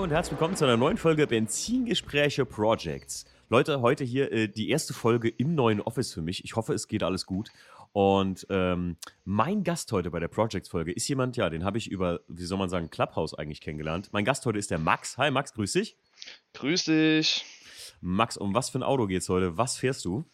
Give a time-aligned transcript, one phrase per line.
[0.00, 3.26] Hallo und herzlich willkommen zu einer neuen Folge Benzingespräche Projects.
[3.50, 6.42] Leute, heute hier äh, die erste Folge im neuen Office für mich.
[6.42, 7.50] Ich hoffe, es geht alles gut.
[7.92, 12.20] Und ähm, mein Gast heute bei der Projects-Folge ist jemand, ja, den habe ich über,
[12.28, 14.08] wie soll man sagen, Clubhouse eigentlich kennengelernt.
[14.12, 15.18] Mein Gast heute ist der Max.
[15.18, 15.98] Hi Max, grüß dich.
[16.54, 17.44] Grüß dich.
[18.00, 19.58] Max, um was für ein Auto geht's heute?
[19.58, 20.24] Was fährst du?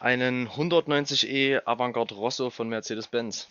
[0.00, 3.48] Einen 190e Avantgarde Rosso von Mercedes-Benz.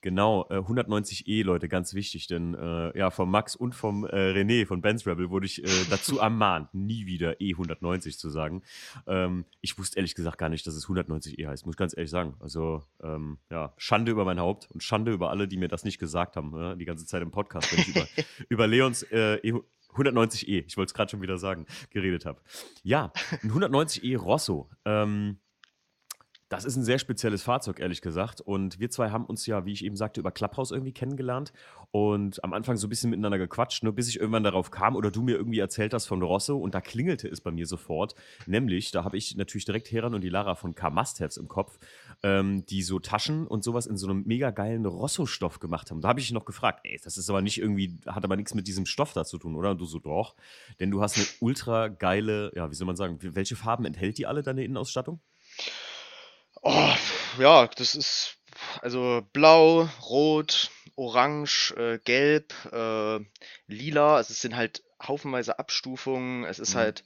[0.00, 4.64] Genau, äh, 190e, Leute, ganz wichtig, denn äh, ja, vom Max und vom äh, René
[4.64, 8.62] von Benz Rebel wurde ich äh, dazu ermahnt, nie wieder E190 zu sagen.
[9.08, 12.10] Ähm, ich wusste ehrlich gesagt gar nicht, dass es 190e heißt, muss ich ganz ehrlich
[12.10, 12.36] sagen.
[12.38, 15.98] Also, ähm, ja, Schande über mein Haupt und Schande über alle, die mir das nicht
[15.98, 18.06] gesagt haben, ja, die ganze Zeit im Podcast, wenn ich über,
[18.48, 19.52] über Leons äh, e
[19.94, 22.40] 190e, ich wollte es gerade schon wieder sagen, geredet habe.
[22.84, 24.70] Ja, ein 190e Rosso.
[24.84, 25.38] Ähm,
[26.48, 28.40] das ist ein sehr spezielles Fahrzeug, ehrlich gesagt.
[28.40, 31.52] Und wir zwei haben uns ja, wie ich eben sagte, über Clubhouse irgendwie kennengelernt
[31.90, 35.10] und am Anfang so ein bisschen miteinander gequatscht, nur bis ich irgendwann darauf kam oder
[35.10, 38.14] du mir irgendwie erzählt hast von Rosso und da klingelte es bei mir sofort.
[38.46, 41.48] Nämlich, da habe ich natürlich direkt Heran und die Lara von Car Must Haves im
[41.48, 41.78] Kopf,
[42.22, 46.00] ähm, die so Taschen und sowas in so einem mega geilen Rosso-Stoff gemacht haben.
[46.00, 48.66] Da habe ich noch gefragt, ey, das ist aber nicht irgendwie, hat aber nichts mit
[48.66, 49.72] diesem Stoff da zu tun, oder?
[49.72, 50.34] Und du so, doch.
[50.80, 54.26] Denn du hast eine ultra geile, ja, wie soll man sagen, welche Farben enthält die
[54.26, 55.20] alle, deine Innenausstattung?
[56.62, 56.94] Oh,
[57.38, 58.38] ja, das ist
[58.80, 63.20] also blau, rot, orange, äh, gelb, äh,
[63.66, 64.16] lila.
[64.16, 66.44] Also es sind halt haufenweise Abstufungen.
[66.44, 66.78] Es ist mhm.
[66.78, 67.04] halt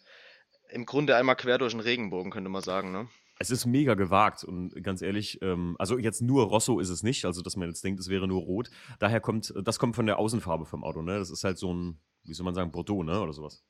[0.70, 3.08] im Grunde einmal quer durch den Regenbogen, könnte man sagen, ne?
[3.38, 7.24] Es ist mega gewagt und ganz ehrlich, ähm, also jetzt nur Rosso ist es nicht,
[7.24, 8.70] also dass man jetzt denkt, es wäre nur rot.
[9.00, 11.18] Daher kommt, das kommt von der Außenfarbe vom Auto, ne?
[11.18, 13.20] Das ist halt so ein, wie soll man sagen, Bordeaux, ne?
[13.20, 13.64] Oder sowas.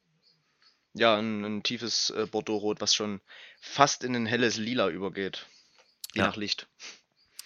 [0.95, 3.23] Ja, ein, ein tiefes äh, Bordeaux-Rot, was schon
[3.61, 5.47] fast in ein helles Lila übergeht.
[6.15, 6.27] Je ja.
[6.27, 6.69] nach Licht.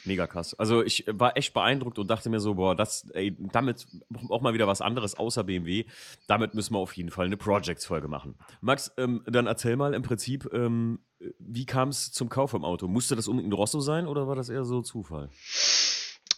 [0.07, 0.55] Mega krass.
[0.55, 3.87] Also ich war echt beeindruckt und dachte mir so, boah, das, ey, damit
[4.29, 5.85] auch mal wieder was anderes außer BMW.
[6.29, 8.39] Damit müssen wir auf jeden Fall eine Projects-Folge machen.
[8.61, 11.01] Max, ähm, dann erzähl mal im Prinzip, ähm,
[11.39, 12.87] wie kam es zum Kauf vom Auto?
[12.87, 15.29] Musste das unbedingt Rosso sein oder war das eher so Zufall?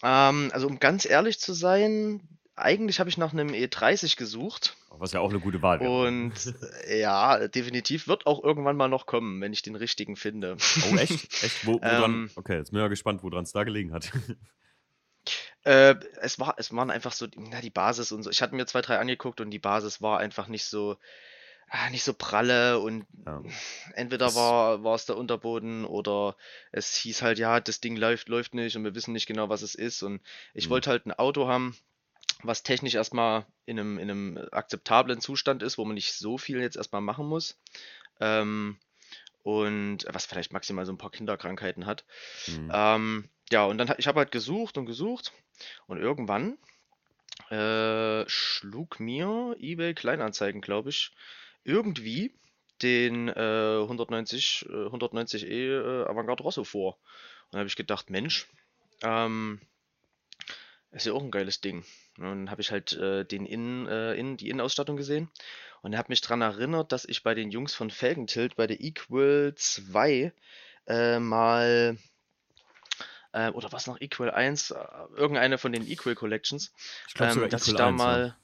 [0.03, 4.75] Ähm, also um ganz ehrlich zu sein, eigentlich habe ich nach einem E30 gesucht.
[4.91, 6.07] Was ja auch eine gute Wahl wäre.
[6.07, 6.33] Und
[6.89, 10.57] ja, definitiv wird auch irgendwann mal noch kommen, wenn ich den richtigen finde.
[10.91, 11.43] Oh, echt?
[11.43, 11.65] Echt?
[11.65, 14.11] Wo, ähm, okay, jetzt bin ich mal gespannt, woran es da gelegen hat.
[15.65, 18.29] Äh, es, war, es waren einfach so, na, die Basis und so.
[18.29, 20.97] Ich hatte mir zwei, drei angeguckt und die Basis war einfach nicht so,
[21.69, 23.43] ah, nicht so pralle und ja.
[23.93, 26.35] entweder das war, war es der Unterboden oder
[26.71, 29.61] es hieß halt, ja, das Ding läuft, läuft nicht und wir wissen nicht genau, was
[29.61, 30.01] es ist.
[30.01, 30.21] Und
[30.53, 30.71] ich mhm.
[30.71, 31.77] wollte halt ein Auto haben,
[32.43, 36.61] was technisch erstmal in einem, in einem akzeptablen Zustand ist, wo man nicht so viel
[36.61, 37.59] jetzt erstmal machen muss.
[38.19, 38.77] Ähm,
[39.43, 42.05] und was vielleicht maximal so ein paar Kinderkrankheiten hat.
[42.47, 42.71] Mhm.
[42.73, 45.33] Ähm, ja, und dann ich habe halt gesucht und gesucht
[45.87, 46.57] und irgendwann
[47.49, 51.11] äh, schlug mir eBay Kleinanzeigen, glaube ich,
[51.63, 52.35] irgendwie
[52.81, 56.95] den äh, 190 äh, 190e äh, Avantgarde Rosso vor.
[57.45, 58.47] Und dann habe ich gedacht, Mensch,
[59.01, 59.59] ähm,
[60.91, 61.83] ist ja auch ein geiles Ding.
[62.19, 65.29] Und dann habe ich halt äh, den Innen, äh, Innen, die Innenausstattung gesehen
[65.81, 69.53] und habe mich daran erinnert, dass ich bei den Jungs von Felgentilt bei der Equal
[69.55, 70.33] 2
[70.87, 71.97] äh, mal
[73.31, 74.75] äh, oder was noch Equal 1, äh,
[75.15, 76.73] irgendeine von den Equal Collections,
[77.07, 78.35] ich glaub, ähm, dass ich da 1, mal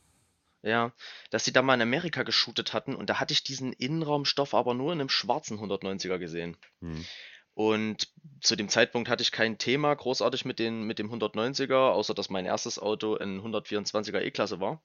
[0.62, 0.70] ja.
[0.70, 0.92] ja,
[1.32, 4.74] dass sie da mal in Amerika geshootet hatten und da hatte ich diesen Innenraumstoff aber
[4.74, 6.56] nur in einem schwarzen 190er gesehen.
[6.82, 7.06] Hm.
[7.56, 8.10] Und
[8.42, 12.30] zu dem Zeitpunkt hatte ich kein Thema großartig mit, den, mit dem 190er, außer dass
[12.30, 14.82] mein erstes Auto ein 124er E-Klasse war.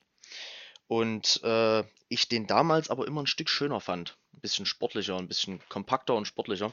[0.86, 4.16] Und äh, ich den damals aber immer ein Stück schöner fand.
[4.34, 6.72] Ein bisschen sportlicher, ein bisschen kompakter und sportlicher.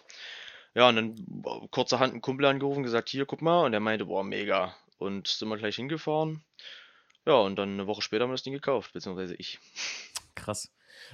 [0.76, 1.16] Ja, und dann
[1.46, 3.66] äh, kurzerhand einen Kumpel angerufen, gesagt, hier, guck mal.
[3.66, 4.76] Und er meinte, boah, mega.
[5.00, 6.44] Und sind wir gleich hingefahren.
[7.26, 9.60] Ja, und dann eine Woche später haben wir das Ding gekauft, beziehungsweise ich.
[10.36, 10.72] Krass.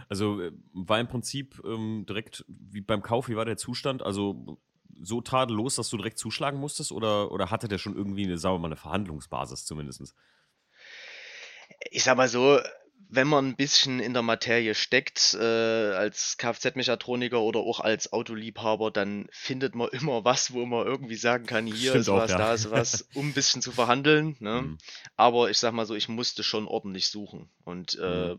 [0.10, 4.02] Also äh, war im Prinzip ähm, direkt wie beim Kauf, wie war der Zustand?
[4.02, 4.60] Also
[5.01, 6.92] so tadellos, dass du direkt zuschlagen musstest?
[6.92, 10.13] Oder, oder hatte der schon irgendwie eine, sagen wir mal, eine Verhandlungsbasis zumindest?
[11.92, 12.60] Ich sag mal so,
[13.10, 18.90] wenn man ein bisschen in der Materie steckt, äh, als Kfz-Mechatroniker oder auch als Autoliebhaber,
[18.90, 22.31] dann findet man immer was, wo man irgendwie sagen kann, hier Stimmt ist auch, was,
[22.31, 22.38] ja.
[22.38, 24.36] da ist was, um ein bisschen zu verhandeln.
[24.39, 24.63] Ne?
[24.63, 24.78] Mhm.
[25.16, 27.50] Aber ich sag mal so, ich musste schon ordentlich suchen.
[27.63, 28.38] Und äh, mhm.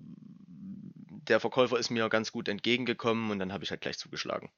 [1.28, 4.50] der Verkäufer ist mir ganz gut entgegengekommen und dann habe ich halt gleich zugeschlagen.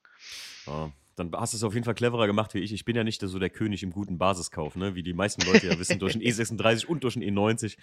[0.67, 2.73] Ja dann hast du es auf jeden Fall cleverer gemacht wie ich.
[2.73, 4.95] Ich bin ja nicht so der König im guten Basiskauf, ne?
[4.95, 7.79] wie die meisten Leute ja wissen, durch einen E36 und durch einen E90.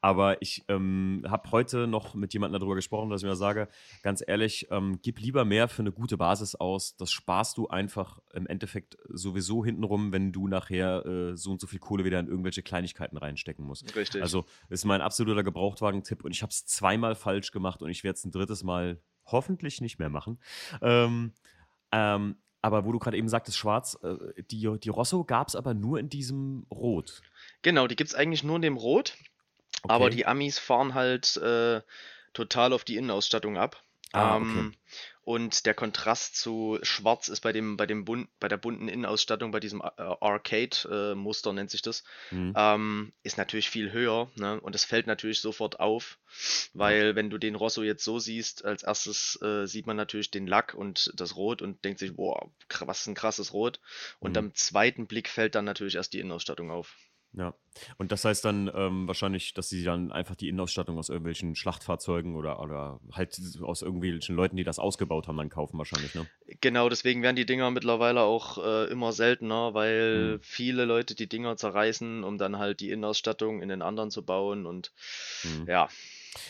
[0.00, 3.68] Aber ich ähm, habe heute noch mit jemandem darüber gesprochen, dass ich mir sage,
[4.02, 6.96] ganz ehrlich, ähm, gib lieber mehr für eine gute Basis aus.
[6.96, 11.66] Das sparst du einfach im Endeffekt sowieso hintenrum, wenn du nachher äh, so und so
[11.66, 13.94] viel Kohle wieder in irgendwelche Kleinigkeiten reinstecken musst.
[13.94, 14.22] Richtig.
[14.22, 18.16] Also ist mein absoluter Gebrauchtwagen-Tipp und ich habe es zweimal falsch gemacht und ich werde
[18.16, 20.38] es ein drittes Mal hoffentlich nicht mehr machen.
[20.80, 21.32] Ähm,
[21.92, 25.74] ähm, aber wo du gerade eben sagtest, schwarz, äh, die, die Rosso gab es aber
[25.74, 27.22] nur in diesem Rot.
[27.62, 29.16] Genau, die gibt es eigentlich nur in dem Rot.
[29.82, 29.94] Okay.
[29.94, 31.80] Aber die Amis fahren halt äh,
[32.32, 33.82] total auf die Innenausstattung ab.
[34.12, 34.46] Ah, okay.
[34.46, 34.74] Ähm,
[35.28, 39.50] und der Kontrast zu Schwarz ist bei dem, bei dem Bun bei der bunten Innenausstattung,
[39.50, 42.54] bei diesem äh, Arcade-Muster nennt sich das, mhm.
[42.56, 44.30] ähm, ist natürlich viel höher.
[44.36, 44.58] Ne?
[44.58, 46.18] Und es fällt natürlich sofort auf,
[46.72, 50.46] weil wenn du den Rosso jetzt so siehst, als erstes äh, sieht man natürlich den
[50.46, 52.50] Lack und das Rot und denkt sich, boah,
[52.80, 53.80] was ein krasses Rot.
[54.20, 54.38] Und mhm.
[54.38, 56.96] am zweiten Blick fällt dann natürlich erst die Innenausstattung auf.
[57.38, 57.54] Ja.
[57.98, 62.34] Und das heißt dann ähm, wahrscheinlich, dass sie dann einfach die Innenausstattung aus irgendwelchen Schlachtfahrzeugen
[62.34, 66.26] oder, oder halt aus irgendwelchen Leuten, die das ausgebaut haben, dann kaufen wahrscheinlich, ne?
[66.60, 70.40] Genau, deswegen werden die Dinger mittlerweile auch äh, immer seltener, weil mhm.
[70.42, 74.66] viele Leute die Dinger zerreißen, um dann halt die Innenausstattung in den anderen zu bauen
[74.66, 74.92] und
[75.44, 75.68] mhm.
[75.68, 75.88] ja.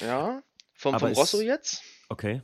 [0.00, 0.42] Ja.
[0.72, 1.82] Vom, vom Rosso jetzt.
[2.08, 2.42] Okay.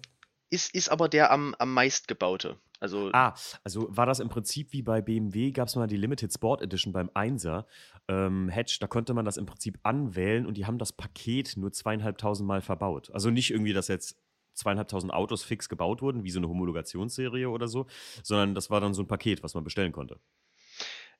[0.51, 2.59] Ist, ist aber der am, am meistgebaute.
[2.85, 3.33] Also, ah,
[3.65, 6.93] also war das im Prinzip wie bei BMW, gab es mal die Limited Sport Edition
[6.93, 7.65] beim 1er
[8.09, 11.73] ähm, Hedge, da konnte man das im Prinzip anwählen und die haben das Paket nur
[11.73, 13.11] zweieinhalbtausend Mal verbaut.
[13.15, 14.19] Also nicht irgendwie, dass jetzt
[14.53, 17.87] zweieinhalbtausend Autos fix gebaut wurden, wie so eine Homologationsserie oder so,
[18.23, 20.21] sondern das war dann so ein Paket, was man bestellen konnte.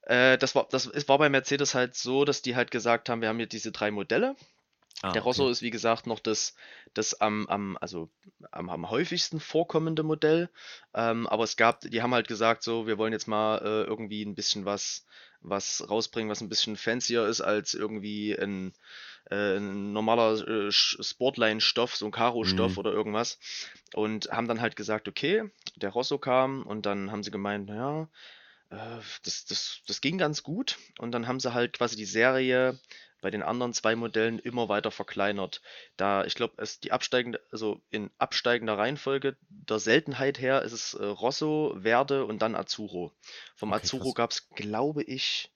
[0.03, 3.31] Äh, das, war, das war bei Mercedes halt so, dass die halt gesagt haben, wir
[3.31, 4.37] haben hier diese drei Modelle
[5.05, 5.53] Ah, Der Rosso okay.
[5.53, 6.55] ist, wie gesagt, noch das,
[6.95, 8.09] das am, am, also
[8.53, 10.49] am, am häufigsten vorkommende Modell.
[10.95, 14.25] Ähm, aber es gab, die haben halt gesagt, so, wir wollen jetzt mal äh, irgendwie
[14.25, 15.05] ein bisschen was,
[15.43, 18.73] was rausbringen, was ein bisschen fancier ist als irgendwie ein,
[19.31, 22.79] äh, ein normaler äh, Sportline-Stoff, so ein Karo-Stoff mhm.
[22.79, 23.39] oder irgendwas.
[23.93, 28.09] Und haben dann halt gesagt, okay, der Rosso kam und dann haben sie gemeint, naja,
[28.71, 30.79] äh, das, das, das ging ganz gut.
[30.99, 32.79] Und dann haben sie halt quasi die Serie
[33.25, 35.63] bei den anderen zwei Modellen immer weiter verkleinert.
[35.97, 40.93] Da, ich glaube, es die absteigende, also in absteigender Reihenfolge der Seltenheit her ist es
[40.93, 43.13] äh, Rosso, Verde und dann Azzurro.
[43.57, 45.51] Vom okay, Azzurro gab es, glaube ich,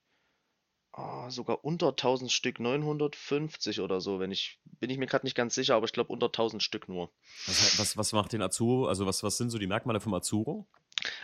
[0.95, 5.37] oh, sogar unter 1000 Stück, 950 oder so, wenn ich, bin ich mir gerade nicht
[5.37, 7.11] ganz sicher, aber ich glaube unter 1000 Stück nur.
[7.45, 10.67] Was, was, was macht den Azzurro, also was, was sind so die Merkmale vom Azzurro?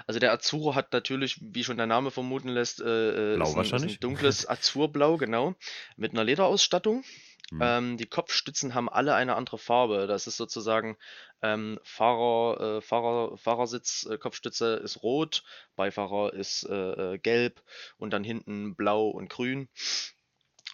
[0.06, 3.72] Also der Azzurro hat natürlich, wie schon der Name vermuten lässt, äh, äh Blau ist,
[3.72, 5.54] ein, ist ein dunkles Azurblau, genau,
[5.96, 7.04] mit einer Lederausstattung.
[7.50, 7.60] Mhm.
[7.62, 10.06] Ähm, die Kopfstützen haben alle eine andere Farbe.
[10.06, 10.96] Das ist sozusagen
[11.42, 15.44] ähm, Fahrer, äh, Fahrer, Fahrersitz, äh, Kopfstütze ist rot,
[15.76, 17.62] Beifahrer ist äh, äh gelb
[17.98, 19.68] und dann hinten blau und grün.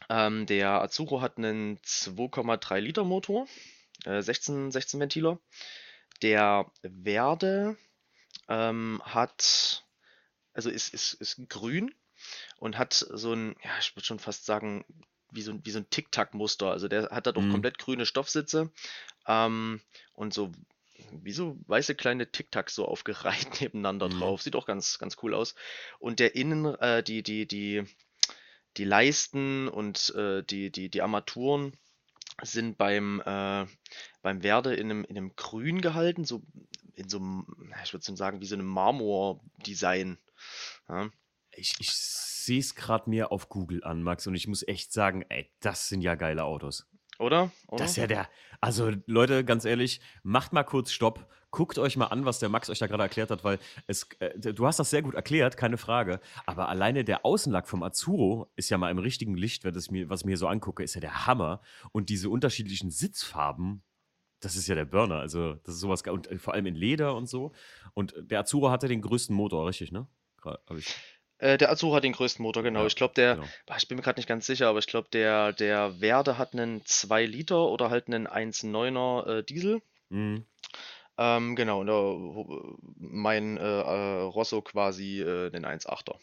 [0.08, 3.46] Ähm, der Azzurro hat einen 2,3 Liter Motor,
[4.04, 5.38] 16, äh, 16 Ventiler.
[6.22, 7.76] Der Verde
[8.50, 9.86] ähm, hat,
[10.52, 11.94] also ist, ist, ist grün
[12.58, 14.84] und hat so ein, ja, ich würde schon fast sagen,
[15.30, 16.70] wie so, wie so ein Tic-Tac-Muster.
[16.70, 17.52] Also der hat da doch mhm.
[17.52, 18.70] komplett grüne Stoffsitze
[19.26, 19.80] ähm,
[20.12, 20.52] und so
[21.12, 24.18] wie so weiße kleine Tic-Tacs so aufgereiht nebeneinander mhm.
[24.18, 24.42] drauf.
[24.42, 25.54] Sieht auch ganz, ganz cool aus.
[25.98, 27.84] Und der Innen, äh, die, die, die,
[28.76, 31.72] die Leisten und äh, die, die, die Armaturen
[32.42, 33.66] sind beim, äh,
[34.22, 36.42] beim Werde in einem, in einem Grün gehalten, so
[37.00, 37.46] in so einem,
[37.82, 40.18] ich würde sagen, wie so einem Marmor-Design.
[40.88, 41.10] Ja.
[41.52, 45.24] Ich, ich sehe es gerade mir auf Google an, Max, und ich muss echt sagen,
[45.28, 46.86] ey, das sind ja geile Autos.
[47.18, 47.50] Oder?
[47.66, 47.82] Oder?
[47.82, 48.28] Das ist ja der.
[48.60, 52.70] Also, Leute, ganz ehrlich, macht mal kurz Stopp, guckt euch mal an, was der Max
[52.70, 55.78] euch da gerade erklärt hat, weil es, äh, du hast das sehr gut erklärt, keine
[55.78, 56.20] Frage.
[56.46, 60.08] Aber alleine der Außenlack vom Azuro ist ja mal im richtigen Licht, wenn das mir,
[60.08, 61.60] was ich mir so angucke, ist ja der Hammer.
[61.92, 63.82] Und diese unterschiedlichen Sitzfarben,
[64.40, 65.16] das ist ja der Burner.
[65.16, 67.52] Also, das ist sowas, und äh, vor allem in Leder und so.
[67.94, 70.06] Und der Azuro hatte den größten Motor, richtig, ne?
[71.38, 72.80] Äh, der Azuro hat den größten Motor, genau.
[72.80, 73.46] Ja, ich glaube, der, genau.
[73.76, 76.84] ich bin mir gerade nicht ganz sicher, aber ich glaube, der, der Verde hat einen
[76.84, 79.80] 2 Liter oder halt einen 1,9er äh, Diesel.
[80.10, 80.44] Mhm.
[81.16, 86.16] Ähm, genau, und da, mein äh, äh, Rosso quasi äh, den 1,8er.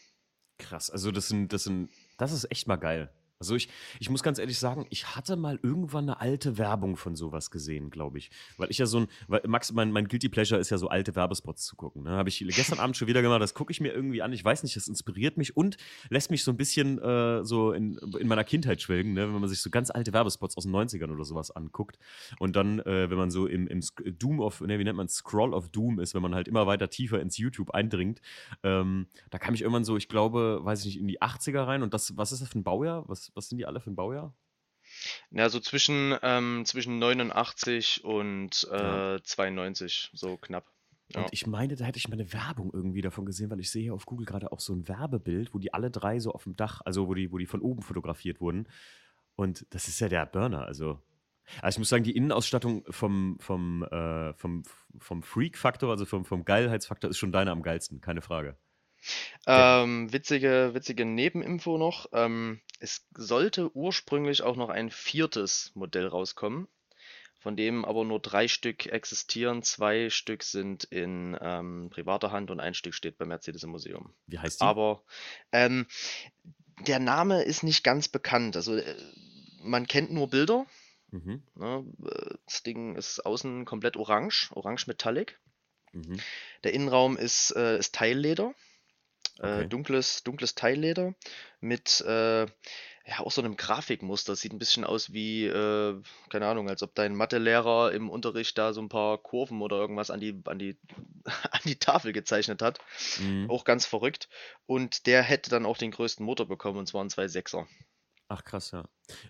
[0.59, 3.11] Krass, also das sind, das sind, das ist echt mal geil.
[3.39, 7.15] Also ich, ich muss ganz ehrlich sagen, ich hatte mal irgendwann eine alte Werbung von
[7.15, 8.31] sowas gesehen, glaube ich.
[8.57, 11.15] Weil ich ja so ein, weil Max, mein, mein Guilty Pleasure ist ja so alte
[11.15, 12.03] Werbespots zu gucken.
[12.03, 12.11] Ne?
[12.11, 14.33] Habe ich gestern Abend schon wieder gemacht, das gucke ich mir irgendwie an.
[14.33, 15.77] Ich weiß nicht, das inspiriert mich und
[16.09, 19.21] lässt mich so ein bisschen äh, so in, in meiner Kindheit schwelgen, ne?
[19.31, 21.99] wenn man sich so ganz alte Werbespots aus den 90ern oder sowas anguckt.
[22.39, 23.81] Und dann, äh, wenn man so im, im
[24.17, 26.89] Doom of, ne, wie nennt man Scroll of Doom ist, wenn man halt immer weiter
[26.89, 28.19] tiefer ins YouTube eindringt,
[28.63, 31.83] ähm, da kam ich irgendwann so, ich glaube, weiß ich nicht, in die 80er rein.
[31.83, 33.07] Und das, was ist das für ein Baujahr?
[33.07, 34.35] Was was, sind die alle für ein Baujahr?
[35.31, 38.77] Ja, so zwischen, ähm, zwischen 89 und äh,
[39.15, 39.23] ja.
[39.23, 40.65] 92, so knapp.
[41.13, 41.21] Ja.
[41.21, 43.83] Und ich meine, da hätte ich mal eine Werbung irgendwie davon gesehen, weil ich sehe
[43.83, 46.55] hier auf Google gerade auch so ein Werbebild, wo die alle drei so auf dem
[46.55, 48.67] Dach, also wo die, wo die von oben fotografiert wurden.
[49.35, 51.01] Und das ist ja der Burner, also.
[51.61, 54.63] Also ich muss sagen, die Innenausstattung vom, vom, äh, vom,
[54.99, 58.57] vom Freak-Faktor, also vom, vom Geilheitsfaktor, ist schon deine am geilsten, keine Frage.
[59.45, 62.07] Ähm, witzige, witzige Nebeninfo noch.
[62.11, 66.67] Ähm, es sollte ursprünglich auch noch ein viertes Modell rauskommen,
[67.39, 69.63] von dem aber nur drei Stück existieren.
[69.63, 74.13] Zwei Stück sind in ähm, privater Hand und ein Stück steht bei Mercedes im Museum.
[74.27, 74.65] Wie heißt die?
[74.65, 75.01] Aber
[75.51, 75.87] ähm,
[76.85, 78.55] der Name ist nicht ganz bekannt.
[78.55, 78.95] Also äh,
[79.61, 80.65] man kennt nur Bilder.
[81.11, 81.41] Mhm.
[81.55, 81.85] Ne?
[82.45, 85.39] Das Ding ist außen komplett orange, orange Metallic.
[85.93, 86.19] Mhm.
[86.63, 88.53] Der Innenraum ist, äh, ist Teilleder.
[89.39, 89.67] Äh, okay.
[89.67, 91.13] dunkles, dunkles Teilleder
[91.59, 92.47] mit äh,
[93.07, 94.35] ja, auch so einem Grafikmuster.
[94.35, 98.73] Sieht ein bisschen aus wie, äh, keine Ahnung, als ob dein Mathelehrer im Unterricht da
[98.73, 100.77] so ein paar Kurven oder irgendwas an die, an die,
[101.25, 102.79] an die Tafel gezeichnet hat.
[103.19, 103.49] Mhm.
[103.49, 104.27] Auch ganz verrückt.
[104.65, 107.65] Und der hätte dann auch den größten Motor bekommen, und zwar ein 2.6er.
[108.29, 108.83] Ach krass, ja.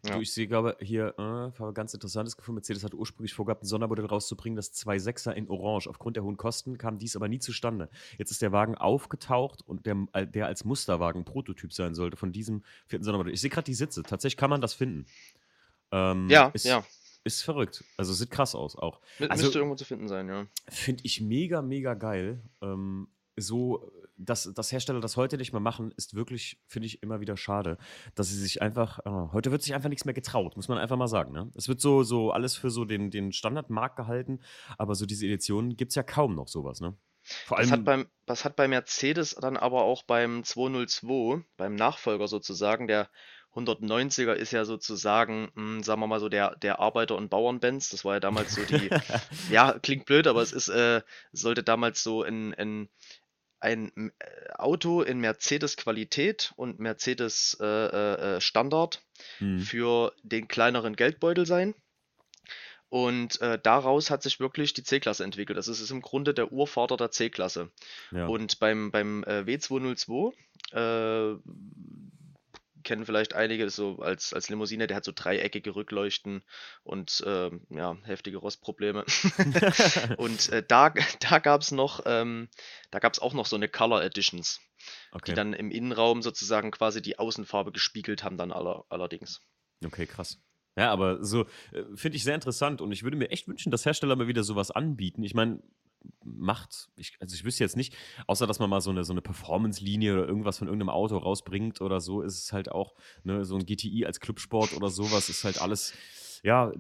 [0.04, 0.16] Ja.
[0.16, 1.22] Du, ich sehe, glaube hier, äh,
[1.60, 2.56] habe ganz interessantes Gefühl.
[2.56, 5.88] Mercedes hat ursprünglich vorgehabt, ein Sondermodell rauszubringen, das 2.6er in Orange.
[5.88, 7.90] Aufgrund der hohen Kosten kam dies aber nie zustande.
[8.18, 12.32] Jetzt ist der Wagen aufgetaucht und der, äh, der als Musterwagen Prototyp sein sollte von
[12.32, 13.34] diesem vierten Sondermodell.
[13.34, 14.02] Ich sehe gerade die Sitze.
[14.02, 15.06] Tatsächlich kann man das finden.
[15.92, 16.84] Ähm, ja, ist, ja.
[17.24, 17.84] Ist verrückt.
[17.98, 19.00] Also sieht krass aus auch.
[19.20, 20.48] M also, müsste irgendwo zu finden sein, ja.
[20.70, 22.42] Finde ich mega, mega geil.
[22.62, 27.20] Ähm, so, dass, dass Hersteller das heute nicht mehr machen, ist wirklich, finde ich, immer
[27.22, 27.78] wieder schade.
[28.16, 30.98] Dass sie sich einfach, oh, heute wird sich einfach nichts mehr getraut, muss man einfach
[30.98, 31.32] mal sagen.
[31.32, 31.52] Ne?
[31.56, 34.40] Es wird so, so alles für so den, den Standardmarkt gehalten,
[34.78, 36.96] aber so diese Editionen gibt es ja kaum noch sowas, ne?
[37.46, 41.76] Vor allem, das, hat beim, das hat bei Mercedes dann aber auch beim 202, beim
[41.76, 43.10] Nachfolger sozusagen, der
[43.54, 47.90] 190er ist ja sozusagen, mh, hm, sagen wir mal so, der, der Arbeiter- und Bauernbenz.
[47.90, 48.90] Das war ja damals so die,
[49.52, 51.02] ja, klingt blöd, aber es ist, äh,
[51.32, 52.88] sollte damals so ein, ein
[53.60, 59.60] ein äh, Auto in Mercedes-Qualität und Mercedes-Standard äh, äh, mhm.
[59.60, 61.76] für den kleineren Geldbeutel sein.
[62.90, 65.58] Und äh, daraus hat sich wirklich die C-Klasse entwickelt.
[65.58, 67.70] Das ist, ist, im Grunde der Urvater der C-Klasse.
[68.12, 68.28] Ja.
[68.28, 70.32] Und beim, beim äh, W202,
[70.72, 71.36] äh,
[72.88, 76.42] kennen vielleicht einige so als, als Limousine, der hat so dreieckige Rückleuchten
[76.84, 79.04] und äh, ja, heftige Rostprobleme.
[80.18, 82.48] und äh, da, da gab es noch, ähm,
[82.90, 84.62] da gab es auch noch so eine Color Editions,
[85.12, 85.32] okay.
[85.32, 89.42] die dann im Innenraum sozusagen quasi die Außenfarbe gespiegelt haben, dann aller, allerdings.
[89.86, 90.40] Okay, krass.
[90.78, 91.42] Ja, aber so
[91.74, 94.44] äh, finde ich sehr interessant und ich würde mir echt wünschen, dass Hersteller mal wieder
[94.44, 95.24] sowas anbieten.
[95.24, 95.62] Ich meine,
[96.24, 97.96] macht, ich, also ich wüsste jetzt nicht,
[98.28, 101.82] außer dass man mal so eine, so eine Performance-Linie oder irgendwas von irgendeinem Auto rausbringt
[101.82, 105.44] oder so, ist es halt auch, ne, so ein GTI als Clubsport oder sowas ist
[105.44, 105.94] halt alles
[106.44, 106.72] ja,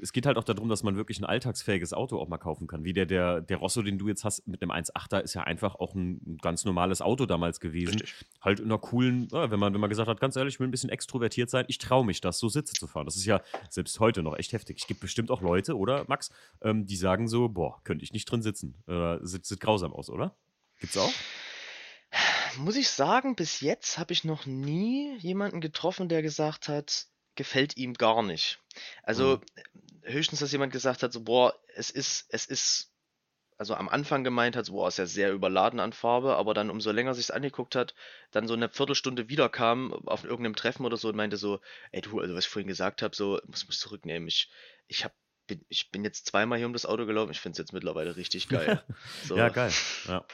[0.00, 2.84] es geht halt auch darum, dass man wirklich ein alltagsfähiges Auto auch mal kaufen kann.
[2.84, 5.76] Wie der, der, der Rosso, den du jetzt hast mit einem 1.8er, ist ja einfach
[5.76, 7.94] auch ein ganz normales Auto damals gewesen.
[7.94, 8.14] Richtig.
[8.40, 10.68] Halt in einer coolen, ja, wenn, man, wenn man gesagt hat, ganz ehrlich, ich will
[10.68, 13.06] ein bisschen extrovertiert sein, ich traue mich das, so Sitze zu fahren.
[13.06, 14.78] Das ist ja selbst heute noch echt heftig.
[14.80, 16.30] Es gibt bestimmt auch Leute, oder Max,
[16.62, 18.74] ähm, die sagen so, boah, könnte ich nicht drin sitzen.
[18.86, 20.36] Äh, sieht, sieht grausam aus, oder?
[20.80, 21.12] Gibt's auch?
[22.58, 27.76] Muss ich sagen, bis jetzt habe ich noch nie jemanden getroffen, der gesagt hat, gefällt
[27.76, 28.58] ihm gar nicht.
[29.02, 30.12] Also mhm.
[30.12, 32.92] höchstens, dass jemand gesagt hat, so, boah, es ist, es ist,
[33.56, 36.70] also am Anfang gemeint hat, so, boah, ist ja sehr überladen an Farbe, aber dann
[36.70, 37.94] umso länger sich es angeguckt hat,
[38.30, 41.60] dann so eine Viertelstunde wiederkam auf irgendeinem Treffen oder so und meinte so,
[41.92, 44.50] ey du, also was ich vorhin gesagt habe, so, muss mich zurücknehmen, ich,
[44.86, 45.14] ich habe
[45.46, 47.32] bin, ich bin jetzt zweimal hier um das Auto gelaufen.
[47.32, 48.82] Ich finde es jetzt mittlerweile richtig geil.
[49.24, 49.36] So.
[49.36, 49.72] ja, geil.
[50.08, 50.24] Ja.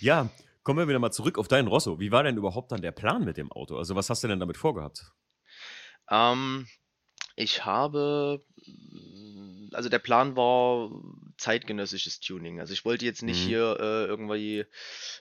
[0.00, 0.30] ja,
[0.62, 1.98] kommen wir wieder mal zurück auf deinen Rosso.
[1.98, 3.76] Wie war denn überhaupt dann der Plan mit dem Auto?
[3.76, 5.12] Also, was hast du denn damit vorgehabt?
[6.12, 6.68] Ähm,
[7.34, 8.44] ich habe,
[9.72, 10.90] also der Plan war
[11.38, 12.60] zeitgenössisches Tuning.
[12.60, 13.46] Also ich wollte jetzt nicht Mhm.
[13.46, 14.66] hier äh, irgendwie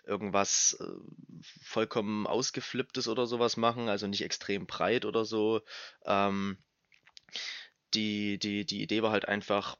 [0.06, 5.62] irgendwas äh, vollkommen ausgeflipptes oder sowas machen, also nicht extrem breit oder so.
[6.06, 6.58] Ähm,
[7.94, 9.78] die, die, die Idee war halt einfach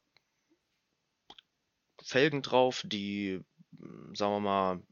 [2.04, 3.42] Felgen drauf, die,
[3.72, 4.84] mm, sagen wir mal,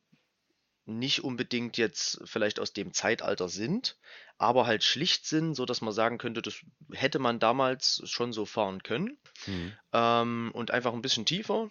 [0.85, 3.97] nicht unbedingt jetzt vielleicht aus dem Zeitalter sind,
[4.39, 6.55] aber halt schlicht sind, so dass man sagen könnte, das
[6.93, 9.17] hätte man damals schon so fahren können.
[9.45, 9.73] Mhm.
[9.93, 11.69] Ähm, und einfach ein bisschen tiefer.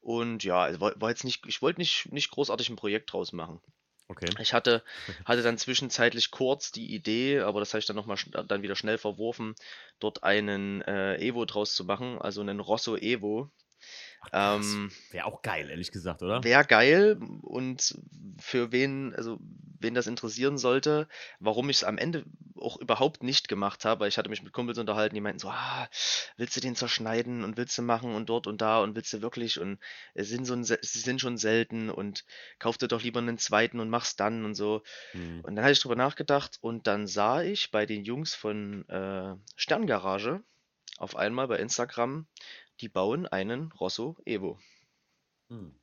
[0.00, 3.60] Und ja, war, war jetzt nicht, ich wollte nicht, nicht großartig ein Projekt draus machen.
[4.08, 4.30] Okay.
[4.38, 4.82] Ich hatte,
[5.26, 8.16] hatte dann zwischenzeitlich kurz die Idee, aber das habe ich dann nochmal
[8.48, 9.54] dann wieder schnell verworfen,
[10.00, 13.50] dort einen äh, Evo draus zu machen, also einen Rosso Evo.
[14.32, 14.60] Ach.
[14.60, 16.42] Ähm, Wäre auch geil, ehrlich gesagt, oder?
[16.44, 17.98] Wäre geil und
[18.38, 19.38] für wen, also
[19.80, 21.08] wen das interessieren sollte,
[21.40, 22.24] warum ich es am Ende
[22.58, 25.48] auch überhaupt nicht gemacht habe, weil ich hatte mich mit Kumpels unterhalten, die meinten so,
[25.48, 25.88] ah,
[26.36, 29.22] willst du den zerschneiden und willst du machen und dort und da und willst du
[29.22, 29.78] wirklich und
[30.14, 32.24] es sind so ein, sie sind schon selten und
[32.58, 34.82] kauf dir doch lieber einen zweiten und mach's dann und so.
[35.12, 35.40] Mhm.
[35.42, 39.34] Und dann habe ich drüber nachgedacht und dann sah ich bei den Jungs von äh,
[39.56, 40.42] Sterngarage
[40.98, 42.26] auf einmal bei Instagram,
[42.80, 44.58] die bauen einen Rosso Evo.
[45.48, 45.74] Mhm.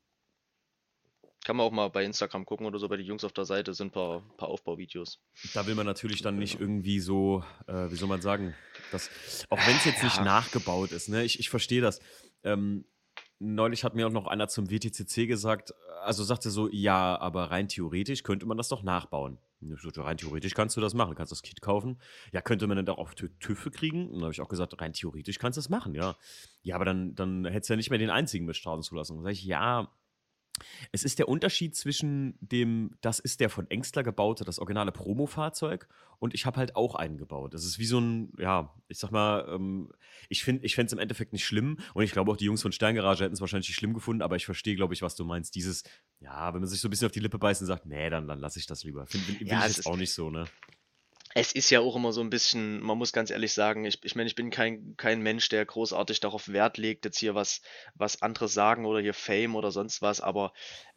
[1.46, 3.74] Kann man auch mal bei Instagram gucken oder so, bei den Jungs auf der Seite
[3.74, 5.20] sind ein paar, paar Aufbauvideos.
[5.54, 8.56] Da will man natürlich dann nicht irgendwie so, äh, wie soll man sagen,
[8.94, 9.10] das,
[9.50, 10.24] auch wenn es jetzt nicht Ja.
[10.24, 11.24] nachgebaut ist, ne?
[11.26, 12.00] Ich, ich verstehe das.
[12.44, 12.86] Ähm,
[13.40, 17.68] neulich hat mir auch noch einer zum WTCC gesagt, also sagte so, ja, aber rein
[17.68, 19.38] theoretisch könnte man das doch nachbauen.
[20.04, 22.00] Rein theoretisch kannst du das machen, du kannst das Kit kaufen.
[22.32, 24.08] Ja, könnte man dann auch auf Tü- TÜV kriegen?
[24.08, 26.16] Und dann habe ich auch gesagt, rein theoretisch kannst du das machen, ja.
[26.62, 29.16] Ja, aber dann, dann hättest du ja nicht mehr den einzigen Mischstraßen zulassen.
[29.18, 29.92] Dann sage ich, ja,
[30.92, 35.88] es ist der Unterschied zwischen dem, das ist der von Engstler gebaute, das originale Promo-Fahrzeug
[36.20, 37.54] und ich habe halt auch einen gebaut.
[37.54, 39.92] Das ist wie so ein, ja, ich sag mal, ähm,
[40.30, 42.62] ich finde ich fände es im Endeffekt nicht schlimm und ich glaube auch die Jungs
[42.62, 45.26] von Steingarage hätten es wahrscheinlich nicht schlimm gefunden, aber ich verstehe, glaube ich, was du
[45.26, 45.56] meinst.
[45.56, 45.84] Dieses,
[46.20, 48.28] ja, wenn man sich so ein bisschen auf die Lippe beißt und sagt, nee, dann,
[48.28, 49.06] dann lasse ich das lieber.
[49.08, 50.46] Find, will, will Ja, ich ist- auch nicht so, ne?
[51.36, 54.16] Es ist ja auch immer so ein bisschen, man muss ganz ehrlich sagen, ich, ich
[54.16, 57.62] meine, ich bin kein, kein Mensch, der großartig darauf Wert legt, jetzt hier was,
[57.96, 60.54] was andere sagen oder hier Fame oder sonst was, aber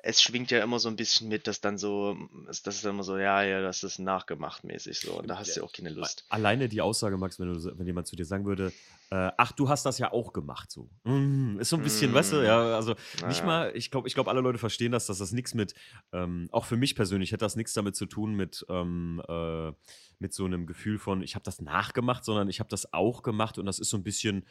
[0.07, 2.17] es schwingt ja immer so ein bisschen mit, dass dann so,
[2.47, 5.57] das ist dann immer so, ja, ja, das ist nachgemacht mäßig so und da hast
[5.57, 6.25] du ja auch keine Lust.
[6.29, 8.73] Alleine die Aussage, Max, wenn, du, wenn jemand zu dir sagen würde,
[9.11, 10.89] äh, ach, du hast das ja auch gemacht, so.
[11.03, 13.45] Mm, ist so ein bisschen, weißt du, ja, also nicht Naja.
[13.45, 15.75] mal, ich glaube, ich glaub, alle Leute verstehen das, dass das nichts mit,
[16.13, 19.73] ähm, auch für mich persönlich hätte das nichts damit zu tun mit, ähm, äh,
[20.21, 23.59] mit so einem Gefühl von, ich habe das nachgemacht, sondern ich habe das auch gemacht
[23.59, 24.47] und das ist so ein bisschen,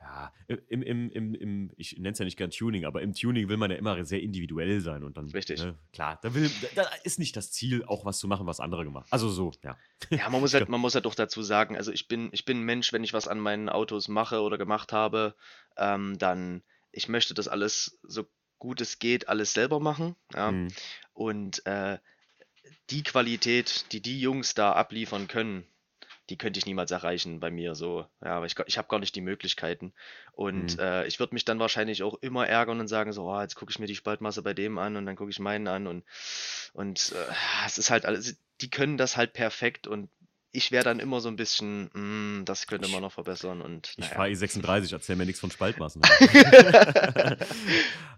[0.00, 3.48] ja, im, im, im, im ich nenne es ja nicht gern Tuning, aber im Tuning
[3.48, 5.60] will man ja immer sehr individuell sein und dann, Richtig.
[5.62, 8.60] Ne, klar, da, will, da da ist nicht das Ziel, auch was zu machen, was
[8.60, 9.76] andere gemacht Also so, ja.
[10.10, 12.60] Ja, man muss halt, man muss halt doch dazu sagen, also ich bin, ich bin
[12.60, 15.34] ein Mensch, wenn ich was an meinen Autos mache oder gemacht habe,
[15.76, 18.24] ähm, dann, ich möchte das alles so
[18.58, 20.16] gut es geht, alles selber machen.
[20.34, 20.52] Ja.
[20.52, 20.68] Mhm.
[21.12, 21.98] Und äh,
[22.90, 25.66] die Qualität, die die Jungs da abliefern können,
[26.30, 28.06] die könnte ich niemals erreichen bei mir so.
[28.22, 29.92] Ja, aber ich, ich habe gar nicht die Möglichkeiten.
[30.32, 30.80] Und Mhm.
[30.80, 33.70] äh, ich würde mich dann wahrscheinlich auch immer ärgern und sagen so, oh, jetzt gucke
[33.70, 36.04] ich mir die Spaltmasse bei dem an und dann gucke ich meinen an und
[36.72, 37.32] und äh,
[37.66, 40.10] es ist halt alles, die können das halt perfekt und
[40.52, 44.06] ich wäre dann immer so ein bisschen, "Mm, das könnte man noch verbessern und Ich
[44.06, 44.14] naja.
[44.14, 46.02] fahre E36, erzähl mir nichts von Spaltmassen.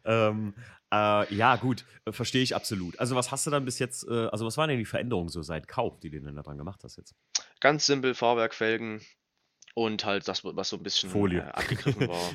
[0.04, 0.54] ähm,
[0.92, 2.98] äh, ja, gut, äh, verstehe ich absolut.
[2.98, 5.42] Also, was hast du dann bis jetzt, äh, also, was waren denn die Veränderungen so
[5.42, 7.14] seit Kauf, die du denn da dran gemacht hast jetzt?
[7.60, 9.00] Ganz simpel Fahrwerk, Felgen
[9.74, 11.40] und halt das, was so ein bisschen Folie.
[11.40, 12.34] äh, abgegriffen war.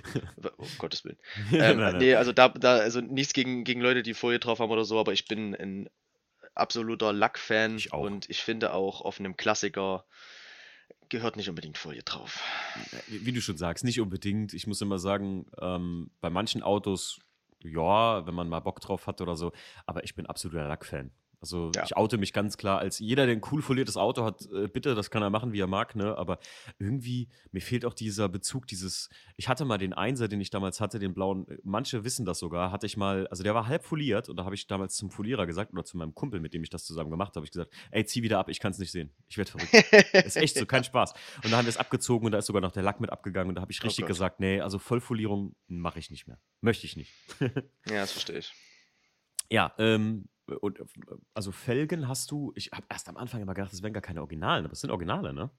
[0.57, 1.17] Um Gottes Willen.
[1.51, 1.97] Nein, Ähm, nein.
[1.97, 4.99] nee, also da, da, also nichts gegen, gegen Leute, die Folie drauf haben oder so,
[4.99, 5.89] aber ich bin ein
[6.55, 10.05] absoluter Lack-Fan und ich finde auch auf einem Klassiker
[11.09, 12.41] gehört nicht unbedingt Folie drauf.
[13.07, 14.53] Wie wie du schon sagst, nicht unbedingt.
[14.53, 17.19] Ich muss immer sagen, ähm, bei manchen Autos,
[17.59, 19.51] ja, wenn man mal Bock drauf hat oder so,
[19.85, 21.11] aber ich bin absoluter Lack-Fan.
[21.41, 21.83] Also Ja.
[21.83, 24.95] ich oute mich ganz klar als jeder, der ein cool foliertes Auto hat, äh, bitte,
[24.95, 26.17] das kann er machen, wie er mag, ne?
[26.17, 26.39] Aber
[26.79, 30.81] irgendwie, mir fehlt auch dieser Bezug, dieses, ich hatte mal den Einser, den ich damals
[30.81, 33.83] hatte, den blauen, äh, manche wissen das sogar, hatte ich mal, also der war halb
[33.85, 36.63] foliert und da habe ich damals zum Folierer gesagt oder zu meinem Kumpel, mit dem
[36.63, 38.79] ich das zusammen gemacht habe, habe ich gesagt, ey, zieh wieder ab, ich kann es
[38.79, 39.11] nicht sehen.
[39.27, 39.73] Ich werde verrückt.
[40.25, 41.13] ist echt so, kein Spaß.
[41.43, 43.49] Und da haben wir es abgezogen und da ist sogar noch der Lack mit abgegangen
[43.49, 44.09] und da habe ich Oh richtig Gott.
[44.09, 46.39] gesagt, nee, also Vollfolierung mache ich nicht mehr.
[46.61, 47.11] Möchte ich nicht.
[47.87, 48.53] Ja, das verstehe ich.
[49.51, 50.85] Ja, ähm, und äh,
[51.33, 54.21] also Felgen hast du, ich habe erst am Anfang immer gedacht, das wären gar keine
[54.21, 55.49] Originalen, aber es sind Originale, ne?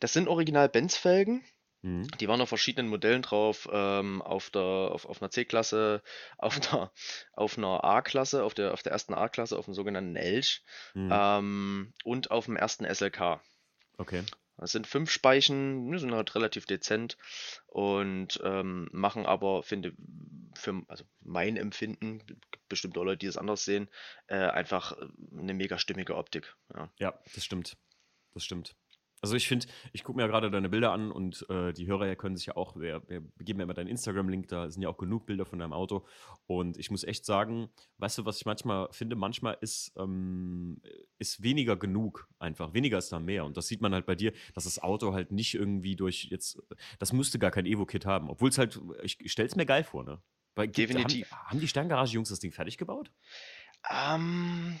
[0.00, 1.42] Das sind original Benz-Felgen.
[1.82, 2.08] Mhm.
[2.18, 6.02] Die waren auf verschiedenen Modellen drauf, ähm, auf der, auf, auf einer C-Klasse,
[6.38, 6.92] auf einer,
[7.32, 11.10] auf einer A-Klasse, auf der, auf der ersten A-Klasse, auf dem sogenannten Elch mhm.
[11.12, 13.40] ähm, und auf dem ersten SLK.
[13.98, 14.22] Okay.
[14.56, 17.16] Das sind fünf Speichen, die sind halt relativ dezent
[17.66, 19.94] und ähm, machen aber, finde
[20.54, 22.22] für also mein Empfinden,
[22.68, 23.90] bestimmt auch Leute, die es anders sehen,
[24.28, 25.06] äh, einfach äh,
[25.38, 26.54] eine mega stimmige Optik.
[26.72, 26.92] Ja.
[26.98, 27.76] ja, das stimmt.
[28.32, 28.76] Das stimmt.
[29.24, 32.14] Also ich finde, ich gucke mir ja gerade deine Bilder an und äh, die Hörer
[32.14, 34.98] können sich ja auch, wir, wir geben ja immer deinen Instagram-Link, da sind ja auch
[34.98, 36.04] genug Bilder von deinem Auto.
[36.46, 40.82] Und ich muss echt sagen, weißt du, was ich manchmal finde, manchmal ist, ähm,
[41.18, 42.74] ist weniger genug einfach.
[42.74, 43.46] Weniger ist da mehr.
[43.46, 46.62] Und das sieht man halt bei dir, dass das Auto halt nicht irgendwie durch jetzt,
[46.98, 48.28] das müsste gar kein Evo-Kit haben.
[48.28, 50.20] Obwohl es halt, ich, ich stelle es mir geil vor, ne?
[50.54, 51.32] Weil, Definitiv.
[51.32, 53.10] Haben, haben die Sterngarage-Jungs das Ding fertig gebaut?
[53.90, 54.78] Ähm,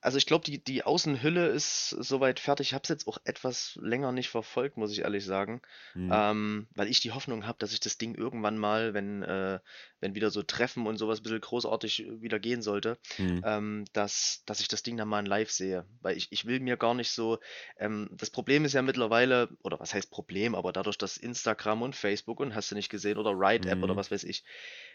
[0.00, 2.68] also ich glaube, die, die Außenhülle ist soweit fertig.
[2.68, 5.60] Ich habe es jetzt auch etwas länger nicht verfolgt, muss ich ehrlich sagen.
[5.94, 6.10] Mhm.
[6.12, 9.58] Ähm, weil ich die Hoffnung habe, dass ich das Ding irgendwann mal, wenn, äh,
[10.00, 13.42] wenn wieder so Treffen und sowas ein bisschen großartig wieder gehen sollte, mhm.
[13.44, 15.84] ähm, dass, dass ich das Ding dann mal in live sehe.
[16.00, 17.38] Weil ich, ich will mir gar nicht so.
[17.76, 21.96] Ähm, das Problem ist ja mittlerweile, oder was heißt Problem, aber dadurch, dass Instagram und
[21.96, 23.84] Facebook und hast du nicht gesehen, oder Ride-App mhm.
[23.84, 24.44] oder was weiß ich,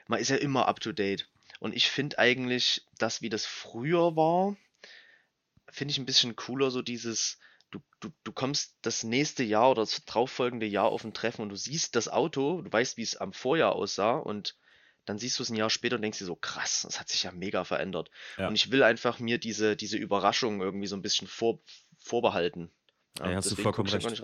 [0.07, 1.27] man ist ja immer up to date.
[1.59, 4.55] Und ich finde eigentlich, dass wie das früher war,
[5.73, 7.39] finde ich ein bisschen cooler, so dieses,
[7.71, 11.49] du, du, du kommst das nächste Jahr oder das darauffolgende Jahr auf ein Treffen und
[11.49, 14.55] du siehst das Auto, du weißt, wie es am Vorjahr aussah und
[15.05, 17.23] dann siehst du es ein Jahr später und denkst dir so, krass, das hat sich
[17.23, 18.09] ja mega verändert.
[18.37, 18.47] Ja.
[18.47, 21.59] Und ich will einfach mir diese, diese Überraschung irgendwie so ein bisschen vor,
[21.97, 22.71] vorbehalten.
[23.19, 24.23] Ja, ja hast du vollkommen recht.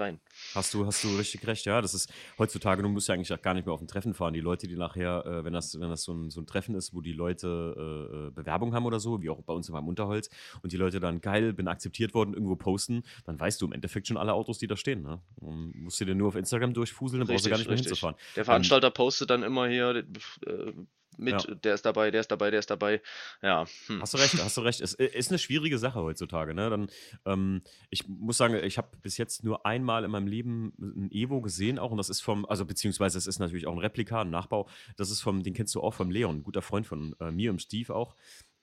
[0.56, 1.80] Hast du, hast du richtig recht, ja.
[1.80, 4.34] Das ist heutzutage, du musst ja eigentlich auch gar nicht mehr auf ein Treffen fahren.
[4.34, 6.94] Die Leute, die nachher, äh, wenn das, wenn das so ein, so ein Treffen ist,
[6.94, 10.30] wo die Leute äh, äh Bewerbung haben oder so, wie auch bei uns im Unterholz,
[10.64, 14.08] und die Leute dann geil, bin akzeptiert worden, irgendwo posten, dann weißt du im Endeffekt
[14.08, 15.04] schon alle Autos, die da stehen.
[15.04, 15.22] Ne?
[15.36, 17.90] Und musst du dir nur auf Instagram durchfuseln, dann brauchst du gar nicht mehr richtig.
[17.90, 18.16] hinzufahren.
[18.36, 20.04] Der Veranstalter ähm, postet dann immer hier,
[20.46, 20.74] äh,
[21.20, 21.56] mit, ja.
[21.56, 23.02] der ist dabei, der ist dabei, der ist dabei.
[23.42, 23.66] Ja.
[23.88, 24.02] Hm.
[24.02, 24.82] Hast du recht, hast du recht.
[24.82, 26.54] Es ist eine schwierige Sache heutzutage.
[26.54, 26.70] Ne?
[26.70, 26.88] Dann,
[27.26, 31.42] ähm, ich muss sagen, ich habe bis jetzt nur einmal in meinem Leben ein Evo
[31.42, 34.30] gesehen, auch und das ist vom, also beziehungsweise es ist natürlich auch ein Replika, ein
[34.30, 34.68] Nachbau.
[34.98, 37.52] Das ist vom, den kennst du auch vom Leon, ein guter Freund von äh, mir
[37.52, 38.16] und Steve auch.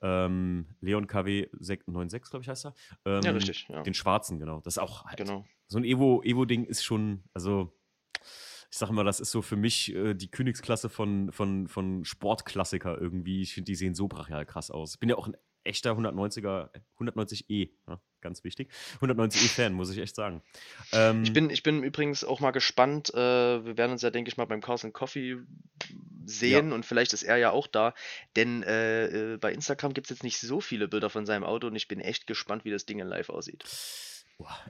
[0.02, 2.74] Ähm, Leon KW 96, glaube ich, heißt er.
[3.04, 3.66] Ähm, ja, richtig.
[3.68, 3.82] Ja.
[3.82, 4.60] Den schwarzen, genau.
[4.60, 5.44] Das ist auch halt, genau.
[5.66, 7.72] so ein Evo-Ding Evo ist schon, also
[8.76, 13.00] ich sage mal, das ist so für mich äh, die Königsklasse von, von, von Sportklassiker
[13.00, 13.40] irgendwie.
[13.40, 14.92] Ich finde, die sehen so brachial krass aus.
[14.92, 16.68] Ich bin ja auch ein echter 190er,
[17.00, 18.70] 190e, ja, ganz wichtig.
[19.00, 20.42] 190e-Fan, muss ich echt sagen.
[20.92, 23.14] Ähm, ich, bin, ich bin übrigens auch mal gespannt.
[23.14, 25.38] Äh, wir werden uns ja, denke ich mal, beim Carson Coffee
[26.26, 26.74] sehen ja.
[26.74, 27.94] und vielleicht ist er ja auch da.
[28.36, 31.66] Denn äh, äh bei Instagram gibt es jetzt nicht so viele Bilder von seinem Auto
[31.68, 33.64] und ich bin echt gespannt, wie das Ding in live aussieht.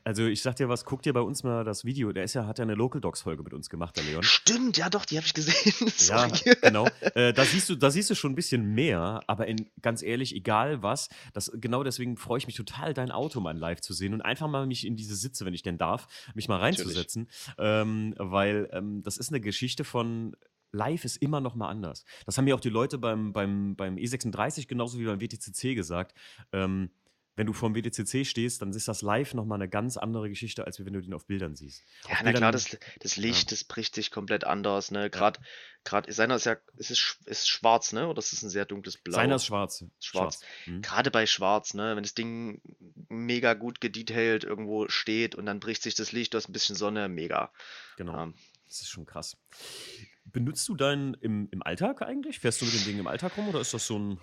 [0.04, 2.12] Also ich sag dir was, guck dir bei uns mal das Video.
[2.12, 4.22] Der ist ja, hat ja eine Local Dogs Folge mit uns gemacht, der Leon.
[4.22, 5.92] Stimmt, ja doch, die habe ich gesehen.
[6.08, 6.28] ja,
[6.62, 6.86] genau.
[7.14, 10.34] Äh, da siehst du, da siehst du schon ein bisschen mehr, aber in, ganz ehrlich,
[10.34, 14.14] egal was, das, genau deswegen freue ich mich total, dein Auto mal live zu sehen
[14.14, 17.28] und einfach mal mich in diese Sitze, wenn ich denn darf, mich mal reinzusetzen.
[17.58, 20.36] Ähm, weil ähm, das ist eine Geschichte von
[20.72, 22.04] live ist immer noch mal anders.
[22.26, 26.14] Das haben mir auch die Leute beim, beim, beim E36 genauso wie beim WTCC gesagt.
[26.52, 26.90] Ähm,
[27.36, 30.84] wenn du vorm WDCC stehst, dann ist das live nochmal eine ganz andere Geschichte, als
[30.84, 31.82] wenn du den auf Bildern siehst.
[32.04, 33.56] Ja, auf na Bildern, klar, das, das Licht, ja.
[33.56, 35.10] das bricht sich komplett anders, ne?
[35.10, 35.46] Gerade, ja.
[35.84, 38.08] gerade, seiner ist ja, ist es ist schwarz, ne?
[38.08, 39.16] Oder ist es ein sehr dunkles Blau?
[39.16, 39.84] Seiner ist schwarz.
[40.00, 40.40] Schwarz.
[40.40, 40.40] schwarz.
[40.64, 40.80] Mhm.
[40.80, 41.94] Gerade bei schwarz, ne?
[41.94, 42.62] Wenn das Ding
[43.10, 46.74] mega gut gedetailed irgendwo steht und dann bricht sich das Licht, du hast ein bisschen
[46.74, 47.52] Sonne, mega.
[47.98, 48.18] Genau.
[48.18, 48.34] Ähm,
[48.66, 49.36] das ist schon krass.
[50.24, 52.40] Benutzt du deinen im, im Alltag eigentlich?
[52.40, 54.20] Fährst du mit dem Ding im Alltag rum oder ist das so ein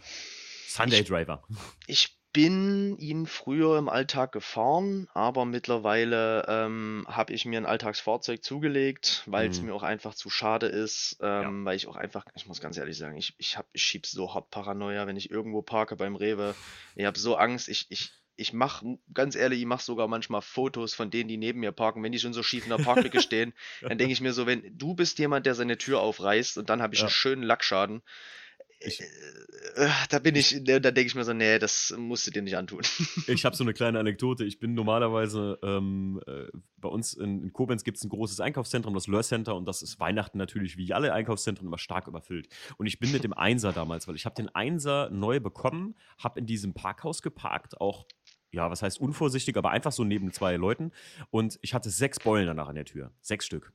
[0.68, 1.44] Sunday Driver?
[1.86, 7.68] Ich, ich bin ihn früher im Alltag gefahren, aber mittlerweile ähm, habe ich mir ein
[7.68, 9.68] Alltagsfahrzeug zugelegt, weil es mhm.
[9.68, 11.66] mir auch einfach zu schade ist, ähm, ja.
[11.66, 14.34] weil ich auch einfach, ich muss ganz ehrlich sagen, ich, ich, hab, ich schieb so
[14.34, 16.56] hart Paranoia, wenn ich irgendwo parke beim Rewe.
[16.96, 20.96] Ich habe so Angst, ich, ich, ich mache, ganz ehrlich, ich mache sogar manchmal Fotos
[20.96, 23.54] von denen, die neben mir parken, wenn die schon so schief in der Parklücke stehen,
[23.82, 26.82] dann denke ich mir so, wenn du bist jemand, der seine Tür aufreißt und dann
[26.82, 27.06] habe ich ja.
[27.06, 28.02] einen schönen Lackschaden,
[28.86, 29.06] ich, äh,
[29.76, 32.58] äh, da bin ich, da denke ich mir so, nee, das musst du dir nicht
[32.58, 32.82] antun.
[33.28, 34.44] ich habe so eine kleine Anekdote.
[34.44, 36.46] Ich bin normalerweise ähm, äh,
[36.78, 39.82] bei uns in, in Koblenz gibt es ein großes Einkaufszentrum, das Löhr Center, und das
[39.82, 42.50] ist Weihnachten natürlich wie alle Einkaufszentren immer stark überfüllt.
[42.78, 46.40] Und ich bin mit dem Einser damals, weil ich habe den Einser neu bekommen, habe
[46.40, 48.06] in diesem Parkhaus geparkt, auch
[48.52, 50.92] ja, was heißt unvorsichtig, aber einfach so neben zwei Leuten.
[51.32, 53.12] Und ich hatte sechs Beulen danach an der Tür.
[53.20, 53.74] Sechs Stück.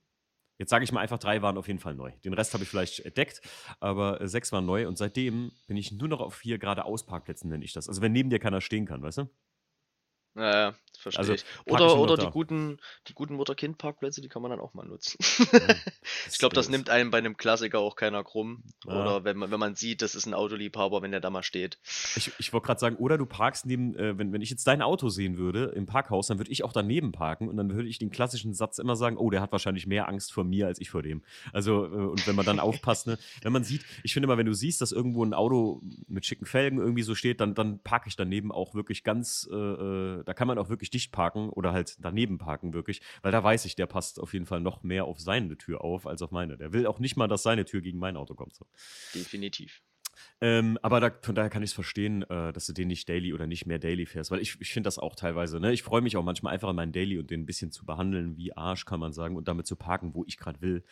[0.59, 2.11] Jetzt sage ich mal einfach, drei waren auf jeden Fall neu.
[2.25, 3.40] Den Rest habe ich vielleicht entdeckt,
[3.81, 7.49] aber äh, sechs waren neu und seitdem bin ich nur noch auf vier gerade Ausparkplätzen,
[7.49, 7.88] nenne ich das.
[7.88, 9.31] Also wenn neben dir keiner stehen kann, weißt du?
[10.38, 11.44] Ja, verstehe also, ich.
[11.66, 15.18] Oder, oder die, guten, die guten Mutter-Kind-Parkplätze, die kann man dann auch mal nutzen.
[16.31, 18.62] ich glaube, das nimmt einem bei einem Klassiker auch keiner krumm.
[18.87, 19.01] Ja.
[19.01, 21.79] Oder wenn man, wenn man sieht, das ist ein Autoliebhaber, wenn der da mal steht.
[22.16, 24.83] Ich, ich wollte gerade sagen, oder du parkst neben, äh, wenn, wenn ich jetzt dein
[24.83, 27.98] Auto sehen würde im Parkhaus, dann würde ich auch daneben parken und dann würde ich
[27.98, 30.90] den klassischen Satz immer sagen, oh, der hat wahrscheinlich mehr Angst vor mir als ich
[30.90, 31.22] vor dem.
[31.53, 34.46] Also, äh, und wenn man dann aufpasst, ne, wenn man sieht, ich finde immer, wenn
[34.46, 38.09] du siehst, dass irgendwo ein Auto mit schicken Felgen irgendwie so steht, dann, dann parke
[38.09, 41.73] ich daneben auch wirklich ganz, äh, äh da kann man auch wirklich dicht parken oder
[41.73, 45.07] halt daneben parken, wirklich, weil da weiß ich, der passt auf jeden Fall noch mehr
[45.07, 46.59] auf seine Tür auf als auf meine.
[46.59, 48.55] Der will auch nicht mal, dass seine Tür gegen mein Auto kommt.
[48.55, 48.67] So.
[49.14, 49.81] Definitiv.
[50.43, 53.33] Ähm, aber da, von daher kann ich es verstehen, äh, dass du den nicht daily
[53.33, 55.61] oder nicht mehr daily fährst, weil ich, ich finde das auch teilweise.
[55.61, 55.73] Ne?
[55.73, 58.37] Ich freue mich auch manchmal einfach an meinen Daily und den ein bisschen zu behandeln
[58.37, 60.85] wie Arsch, kann man sagen, und damit zu parken, wo ich gerade will.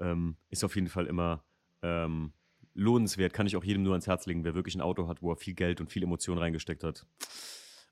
[0.00, 1.44] Ähm, ist auf jeden Fall immer
[1.82, 2.32] ähm,
[2.74, 5.30] lohnenswert, kann ich auch jedem nur ans Herz legen, wer wirklich ein Auto hat, wo
[5.30, 7.06] er viel Geld und viel Emotion reingesteckt hat.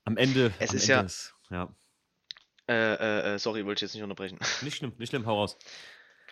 [0.05, 0.53] Am Ende.
[0.59, 1.01] Es am ist Ende ja.
[1.01, 1.75] Ist, ja.
[2.67, 4.37] Äh, äh, äh, sorry, wollte ich jetzt nicht unterbrechen.
[4.61, 5.57] Nicht schlimm, nicht schlimm, hau raus.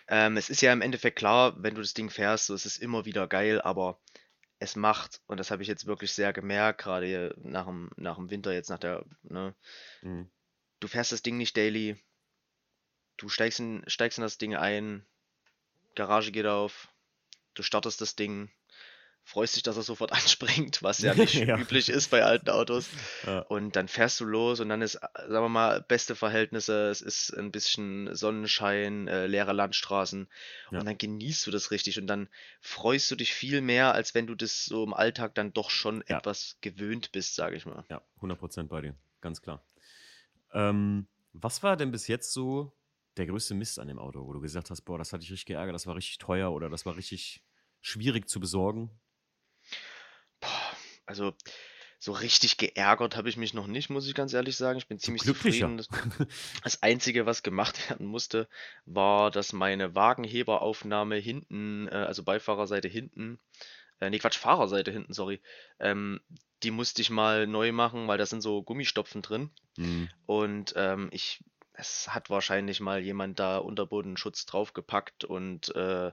[0.06, 2.78] Ähm, es ist ja im Endeffekt klar, wenn du das Ding fährst, so, es ist
[2.78, 4.00] immer wieder geil, aber
[4.60, 8.30] es macht, und das habe ich jetzt wirklich sehr gemerkt, gerade nach dem, nach dem
[8.30, 9.54] Winter, jetzt nach der, ne,
[10.02, 10.30] mhm.
[10.80, 11.96] du fährst das Ding nicht daily,
[13.16, 15.04] du steigst in, steigst in das Ding ein,
[15.94, 16.88] Garage geht auf,
[17.54, 18.50] du startest das Ding,
[19.28, 21.58] freust dich, dass er sofort anspringt, was ja nicht ja.
[21.58, 22.88] üblich ist bei alten Autos.
[23.26, 23.40] Ja.
[23.40, 27.36] Und dann fährst du los und dann ist, sagen wir mal, beste Verhältnisse, es ist
[27.36, 30.28] ein bisschen Sonnenschein, äh, leere Landstraßen
[30.70, 30.78] ja.
[30.78, 32.28] und dann genießt du das richtig und dann
[32.60, 36.02] freust du dich viel mehr, als wenn du das so im Alltag dann doch schon
[36.02, 37.84] etwas gewöhnt bist, sage ich mal.
[37.90, 39.62] Ja, 100% bei dir, ganz klar.
[40.54, 42.72] Ähm, was war denn bis jetzt so
[43.18, 45.46] der größte Mist an dem Auto, wo du gesagt hast, boah, das hat dich richtig
[45.46, 47.44] geärgert, das war richtig teuer oder das war richtig
[47.82, 48.90] schwierig zu besorgen?
[51.08, 51.34] Also,
[51.98, 54.78] so richtig geärgert habe ich mich noch nicht, muss ich ganz ehrlich sagen.
[54.78, 55.82] Ich bin ziemlich zufrieden.
[56.62, 58.48] Das Einzige, was gemacht werden musste,
[58.86, 63.40] war, dass meine Wagenheberaufnahme hinten, äh, also Beifahrerseite hinten,
[64.00, 65.40] äh, nee, Quatsch, Fahrerseite hinten, sorry,
[65.80, 66.20] ähm,
[66.62, 69.50] die musste ich mal neu machen, weil da sind so Gummistopfen drin.
[69.76, 70.08] Mhm.
[70.26, 71.42] Und ähm, ich
[71.78, 76.10] es hat wahrscheinlich mal jemand da Unterbodenschutz draufgepackt und äh,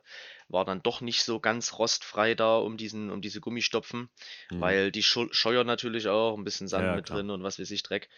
[0.47, 4.09] war dann doch nicht so ganz rostfrei da um diesen, um diese Gummistopfen,
[4.51, 4.61] mhm.
[4.61, 7.17] weil die scheuern natürlich auch ein bisschen Sand ja, mit klar.
[7.17, 8.09] drin und was weiß ich, Dreck.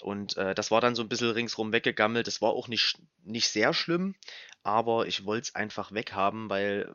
[0.00, 2.26] Und äh, das war dann so ein bisschen ringsrum weggegammelt.
[2.26, 4.14] Das war auch nicht, nicht sehr schlimm,
[4.62, 6.94] aber ich wollte es einfach weghaben, weil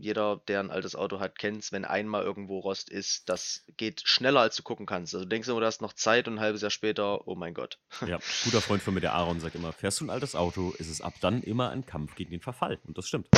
[0.00, 4.02] jeder, der ein altes Auto hat, kennt es, wenn einmal irgendwo Rost ist, das geht
[4.04, 5.14] schneller, als du gucken kannst.
[5.14, 7.54] Also denkst du immer, du hast noch Zeit und ein halbes Jahr später, oh mein
[7.54, 7.78] Gott.
[8.06, 10.88] Ja, guter Freund von mir, der Aaron, sagt immer, fährst du ein altes Auto, ist
[10.88, 12.78] es ab dann immer ein Kampf gegen den Verfall.
[12.86, 13.28] Und das stimmt.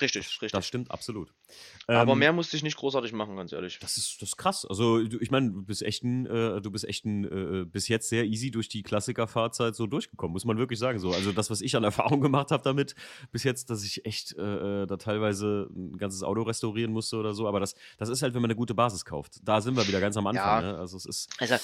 [0.00, 0.52] Richtig, richtig.
[0.52, 1.32] Das stimmt absolut.
[1.86, 3.78] Aber ähm, mehr musste ich nicht großartig machen, ganz ehrlich.
[3.80, 4.66] Das ist, das ist krass.
[4.66, 8.08] Also, ich meine, du bist echt ein, äh, du bist echt ein, äh, bis jetzt
[8.08, 10.98] sehr easy durch die Klassiker-Fahrzeit so durchgekommen, muss man wirklich sagen.
[10.98, 12.96] So, also das, was ich an Erfahrung gemacht habe damit,
[13.30, 17.34] bis jetzt, dass ich echt äh, äh, da teilweise ein ganzes Auto restaurieren musste oder
[17.34, 17.46] so.
[17.46, 19.38] Aber das, das ist halt, wenn man eine gute Basis kauft.
[19.42, 20.64] Da sind wir wieder ganz am Anfang.
[20.64, 20.72] Ja.
[20.72, 20.78] Ne?
[20.78, 21.30] Also es ist.
[21.38, 21.56] Also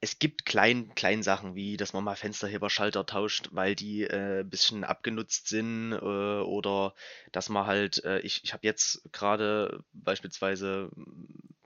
[0.00, 4.48] es gibt klein, klein Sachen, wie dass man mal Fensterheberschalter tauscht, weil die äh, ein
[4.48, 6.94] bisschen abgenutzt sind äh, oder
[7.32, 10.90] dass man halt, äh, ich, ich habe jetzt gerade beispielsweise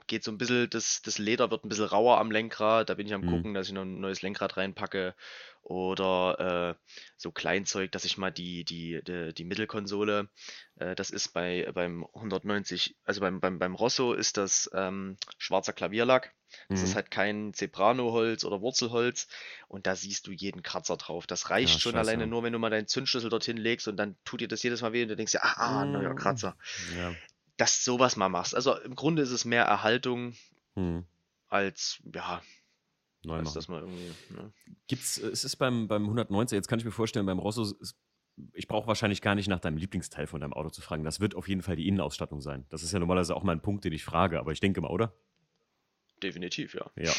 [0.07, 3.07] geht so ein bisschen, das, das Leder wird ein bisschen rauer am Lenkrad, da bin
[3.07, 3.29] ich am mhm.
[3.29, 5.15] gucken, dass ich noch ein neues Lenkrad reinpacke
[5.65, 10.29] oder äh, so Kleinzeug, dass ich mal die, die, die, die Mittelkonsole,
[10.75, 15.73] äh, das ist bei beim 190, also beim, beim, beim Rosso ist das ähm, schwarzer
[15.73, 16.35] Klavierlack.
[16.69, 16.85] Das mhm.
[16.85, 19.27] ist halt kein Zebrano-Holz oder Wurzelholz
[19.67, 21.25] und da siehst du jeden Kratzer drauf.
[21.25, 22.09] Das reicht ja, schon scheiße.
[22.11, 24.83] alleine nur, wenn du mal deinen Zündschlüssel dorthin legst und dann tut dir das jedes
[24.83, 26.55] Mal weh und du denkst ja, ah, ah neuer Kratzer.
[26.95, 27.15] Ja.
[27.57, 28.53] Dass sowas mal machst.
[28.53, 30.35] Also im Grunde ist es mehr Erhaltung
[30.75, 31.05] mhm.
[31.47, 32.43] als, ja,
[33.25, 33.53] Neu machen.
[33.53, 34.51] Das mal irgendwie, ne?
[34.87, 37.73] Gibt's, äh, es ist beim, beim 190, jetzt kann ich mir vorstellen, beim Rosso,
[38.53, 41.03] ich brauche wahrscheinlich gar nicht nach deinem Lieblingsteil von deinem Auto zu fragen.
[41.03, 42.65] Das wird auf jeden Fall die Innenausstattung sein.
[42.69, 44.89] Das ist ja normalerweise auch mal ein Punkt, den ich frage, aber ich denke mal,
[44.89, 45.13] oder?
[46.23, 46.85] Definitiv, ja.
[46.95, 47.11] Ja.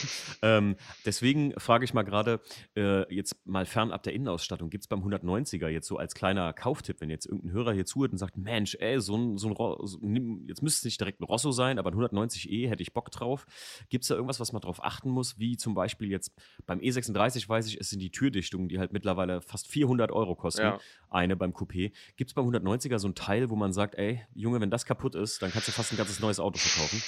[0.43, 2.41] Ähm, deswegen frage ich mal gerade,
[2.77, 7.01] äh, jetzt mal fernab der Innenausstattung, gibt es beim 190er jetzt so als kleiner Kauftipp,
[7.01, 10.63] wenn jetzt irgendein Hörer hier zuhört und sagt, Mensch, ey, so ein, so ein jetzt
[10.63, 13.47] müsste es nicht direkt ein Rosso sein, aber ein 190e hätte ich Bock drauf.
[13.91, 16.33] Gibt es da irgendwas, was man drauf achten muss, wie zum Beispiel jetzt
[16.65, 20.63] beim E36 weiß ich, es sind die Türdichtungen, die halt mittlerweile fast 400 Euro kosten,
[20.63, 20.81] ja.
[21.11, 21.93] eine beim Coupé.
[22.17, 25.15] Gibt es beim 190er so ein Teil, wo man sagt, ey, Junge, wenn das kaputt
[25.15, 27.03] ist, dann kannst du fast ein ganzes neues Auto verkaufen?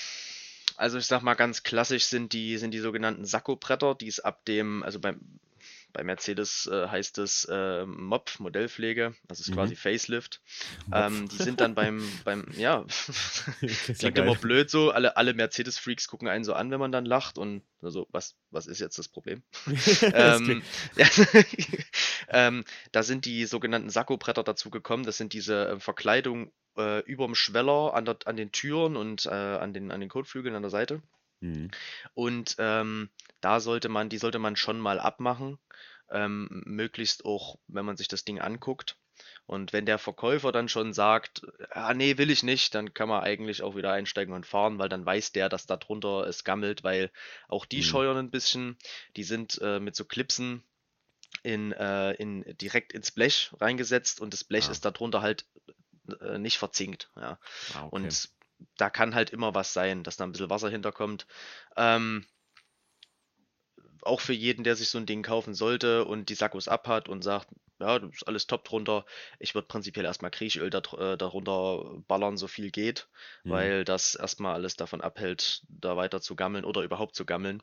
[0.79, 4.45] Also ich sag mal ganz klassisch sind die, sind die sogenannten Sakko-Bretter, die es ab
[4.45, 5.21] dem, also beim,
[5.93, 9.79] bei Mercedes äh, heißt es äh, MOP, Modellpflege, das ist quasi mhm.
[9.79, 10.41] Facelift.
[10.93, 12.85] Ähm, die sind dann beim, beim ja,
[13.99, 17.39] klingt immer blöd so, alle, alle Mercedes-Freaks gucken einen so an, wenn man dann lacht
[17.39, 19.43] und also, was, was ist jetzt das Problem?
[20.15, 20.63] ähm,
[20.95, 21.07] ja,
[22.29, 27.35] ähm, da sind die sogenannten Sakkobretter dazu gekommen, das sind diese äh, Verkleidung äh, überm
[27.35, 30.71] Schweller an, der, an den Türen und äh, an, den, an den Kotflügeln an der
[30.71, 31.03] Seite.
[31.41, 31.71] Mhm.
[32.15, 33.11] Und ähm,
[33.41, 35.59] da sollte man, die sollte man schon mal abmachen,
[36.11, 38.97] ähm, möglichst auch, wenn man sich das Ding anguckt.
[39.47, 43.23] Und wenn der Verkäufer dann schon sagt, ah nee, will ich nicht, dann kann man
[43.23, 46.85] eigentlich auch wieder einsteigen und fahren, weil dann weiß der, dass da drunter es gammelt,
[46.85, 47.11] weil
[47.49, 47.83] auch die mhm.
[47.83, 48.77] scheuern ein bisschen.
[49.17, 50.63] Die sind äh, mit so Clipsen
[51.43, 54.71] in, äh, in, direkt ins Blech reingesetzt und das Blech ah.
[54.71, 55.47] ist darunter halt
[56.21, 57.11] äh, nicht verzinkt.
[57.17, 57.39] Ja.
[57.75, 57.89] Ah, okay.
[57.91, 58.29] Und
[58.77, 61.27] da kann halt immer was sein, dass da ein bisschen Wasser hinterkommt.
[61.77, 62.27] Ähm,
[64.03, 67.23] auch für jeden, der sich so ein Ding kaufen sollte und die Sakkos abhat und
[67.23, 67.49] sagt,
[67.81, 69.05] ja, das ist alles top drunter.
[69.39, 73.09] Ich würde prinzipiell erstmal Kriechöl da, äh, darunter ballern, so viel geht,
[73.45, 73.51] mhm.
[73.51, 77.63] weil das erstmal alles davon abhält, da weiter zu gammeln oder überhaupt zu gammeln.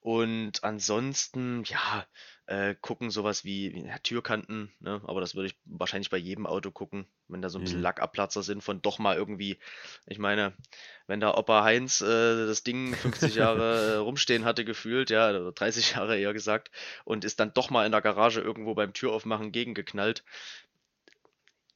[0.00, 2.06] Und ansonsten, ja,
[2.46, 5.02] äh, gucken sowas wie, wie ja, Türkanten, ne?
[5.06, 7.82] aber das würde ich wahrscheinlich bei jedem Auto gucken, wenn da so ein bisschen mhm.
[7.82, 9.58] Lackabplatzer sind von doch mal irgendwie,
[10.06, 10.54] ich meine,
[11.08, 15.52] wenn da Opa Heinz äh, das Ding 50 Jahre äh, rumstehen hatte gefühlt, ja, oder
[15.52, 16.70] 30 Jahre eher gesagt,
[17.04, 20.24] und ist dann doch mal in der Garage irgendwo beim Türaufmachen gegengeknallt,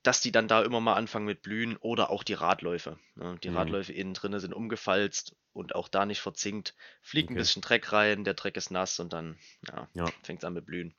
[0.02, 2.98] dass die dann da immer mal anfangen mit Blühen oder auch die Radläufe.
[3.14, 3.38] Ne?
[3.42, 3.56] Die mhm.
[3.56, 6.74] Radläufe innen drin sind umgefalzt und auch da nicht verzinkt.
[7.00, 7.34] Fliegt okay.
[7.34, 9.38] ein bisschen Dreck rein, der Dreck ist nass und dann
[9.68, 10.04] ja, ja.
[10.22, 10.94] fängt es an mit Blühen.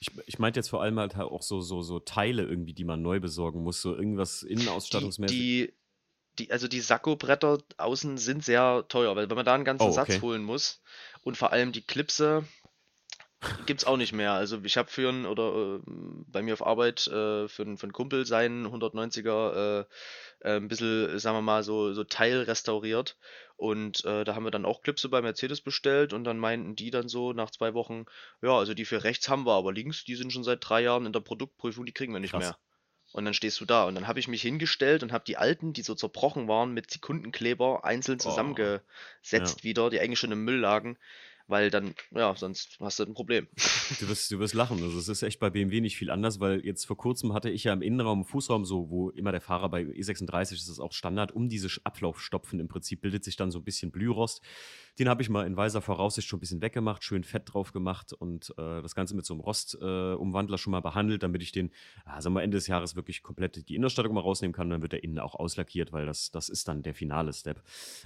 [0.00, 3.02] Ich, ich meinte jetzt vor allem halt auch so, so, so Teile irgendwie, die man
[3.02, 5.36] neu besorgen muss, so irgendwas innenausstattungsmäßig.
[5.36, 5.66] Die,
[6.38, 9.84] die, die, also die Sakko-Bretter außen sind sehr teuer, weil wenn man da einen ganzen
[9.84, 10.12] oh, okay.
[10.12, 10.82] Satz holen muss
[11.22, 12.44] und vor allem die Klipse,
[13.64, 14.32] Gibt es auch nicht mehr.
[14.32, 15.80] Also ich habe für einen, oder äh,
[16.26, 19.84] bei mir auf Arbeit äh, für, einen, für einen Kumpel seinen 190er äh,
[20.40, 23.16] äh, ein bisschen, sagen wir mal, so, so Teil restauriert.
[23.56, 26.90] Und äh, da haben wir dann auch Clipse bei Mercedes bestellt und dann meinten die
[26.90, 28.04] dann so nach zwei Wochen,
[28.42, 31.06] ja, also die für rechts haben wir, aber links, die sind schon seit drei Jahren
[31.06, 32.44] in der Produktprüfung, die kriegen wir nicht Krass.
[32.44, 32.58] mehr.
[33.12, 33.84] Und dann stehst du da.
[33.84, 36.90] Und dann habe ich mich hingestellt und habe die alten, die so zerbrochen waren, mit
[36.90, 39.64] Sekundenkleber einzeln zusammengesetzt oh.
[39.64, 40.96] wieder, die eigentlich schon im Müll lagen
[41.50, 43.46] weil dann, ja, sonst hast du ein Problem.
[43.98, 44.80] Du wirst, du wirst lachen.
[44.82, 47.64] Also es ist echt bei BMW nicht viel anders, weil jetzt vor kurzem hatte ich
[47.64, 50.92] ja im Innenraum, im Fußraum, so, wo immer der Fahrer bei E36 ist das auch
[50.92, 54.42] Standard, um diese Ablaufstopfen im Prinzip bildet sich dann so ein bisschen Blührost.
[55.00, 58.12] Den habe ich mal in weiser Voraussicht schon ein bisschen weggemacht, schön Fett drauf gemacht
[58.12, 61.70] und äh, das Ganze mit so einem Rostumwandler äh, schon mal behandelt, damit ich den,
[62.04, 64.66] ja, sagen wir Ende des Jahres wirklich komplett die Innenstattung mal rausnehmen kann.
[64.66, 67.62] Und dann wird der innen auch auslackiert, weil das, das ist dann der finale Step.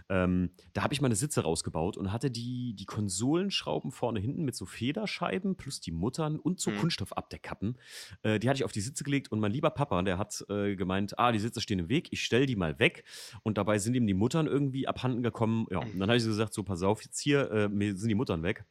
[0.09, 4.55] Ähm, da habe ich meine Sitze rausgebaut und hatte die, die Konsolenschrauben vorne hinten mit
[4.55, 6.77] so Federscheiben plus die Muttern und so mhm.
[6.77, 7.77] Kunststoffabdeckkappen.
[8.23, 10.77] Äh, die hatte ich auf die Sitze gelegt und mein lieber Papa, der hat äh,
[10.77, 13.03] gemeint, ah, die Sitze stehen im Weg, ich stelle die mal weg.
[13.43, 15.67] Und dabei sind ihm die Muttern irgendwie abhanden gekommen.
[15.73, 18.15] Ja, und dann habe ich gesagt, so pass auf, jetzt hier, äh, mir sind die
[18.15, 18.65] Muttern weg.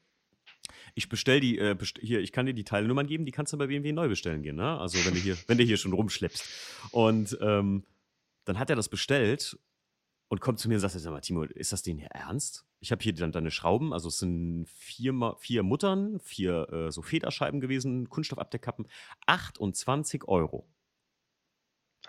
[0.96, 3.58] Ich bestell die, äh, best hier, ich kann dir die Teilnummern geben, die kannst du
[3.58, 4.80] bei BMW neu bestellen gehen, ne?
[4.80, 6.48] Also wenn du hier, wenn du hier schon rumschleppst.
[6.92, 7.84] Und ähm,
[8.46, 9.58] dann hat er das bestellt
[10.28, 12.66] und kommt zu mir und sagt, sag mal, Timo, ist das denn hier ernst?
[12.80, 17.02] Ich habe hier dann deine Schrauben, also es sind vier, vier Muttern, vier äh, so
[17.02, 18.88] Federscheiben gewesen, Kunststoffabdeckkappen,
[19.28, 20.68] 28 Euro.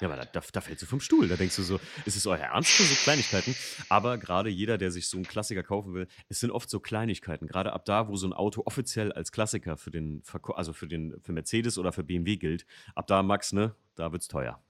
[0.01, 1.29] Ja, aber da, da, da, fällst du vom Stuhl.
[1.29, 3.55] Da denkst du so, ist es euer Ernst für so Kleinigkeiten?
[3.89, 7.47] Aber gerade jeder, der sich so einen Klassiker kaufen will, es sind oft so Kleinigkeiten.
[7.47, 10.23] Gerade ab da, wo so ein Auto offiziell als Klassiker für den,
[10.55, 14.27] also für den, für Mercedes oder für BMW gilt, ab da, Max, ne, da wird's
[14.27, 14.61] teuer.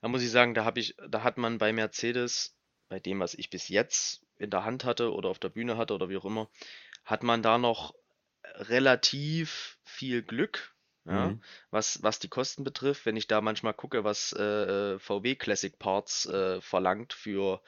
[0.00, 2.56] Da muss ich sagen, da habe ich, da hat man bei Mercedes,
[2.88, 5.94] bei dem, was ich bis jetzt in der Hand hatte oder auf der Bühne hatte
[5.94, 6.48] oder wie auch immer,
[7.04, 7.94] hat man da noch
[8.54, 10.74] relativ viel Glück,
[11.06, 11.42] ja, Mhm.
[11.70, 14.42] was, was die Kosten betrifft, wenn ich da manchmal gucke, was äh,
[14.94, 17.60] äh VW Classic Parts äh, verlangt für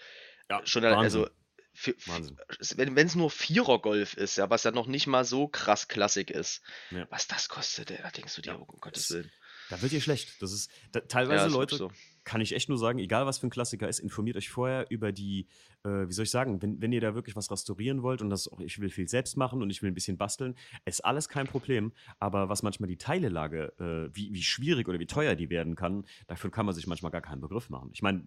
[0.50, 1.28] Ja, schon, also
[1.74, 2.36] für, Wahnsinn.
[2.76, 6.30] wenn es nur Vierer Golf ist, ja, was ja noch nicht mal so krass Klassik
[6.30, 7.06] ist, Ja.
[7.10, 9.30] was das kostet, da denkst du dir, Ja, oh, um Gottes Willen.
[9.70, 10.40] da wird dir schlecht.
[10.40, 11.90] Das ist da, teilweise Ja, Leute, so.
[12.24, 15.12] Kann ich echt nur sagen, egal was für ein Klassiker ist, informiert euch vorher über
[15.12, 15.46] die
[15.84, 18.48] äh, wie soll ich sagen, wenn, wenn ihr da wirklich was restaurieren wollt und das
[18.48, 21.46] auch, ich will viel selbst machen und ich will ein bisschen basteln, ist alles kein
[21.46, 21.92] Problem.
[22.18, 26.04] Aber was manchmal die Teilelage, äh, wie, wie schwierig oder wie teuer die werden kann,
[26.26, 27.90] dafür kann man sich manchmal gar keinen Begriff machen.
[27.92, 28.26] Ich meine,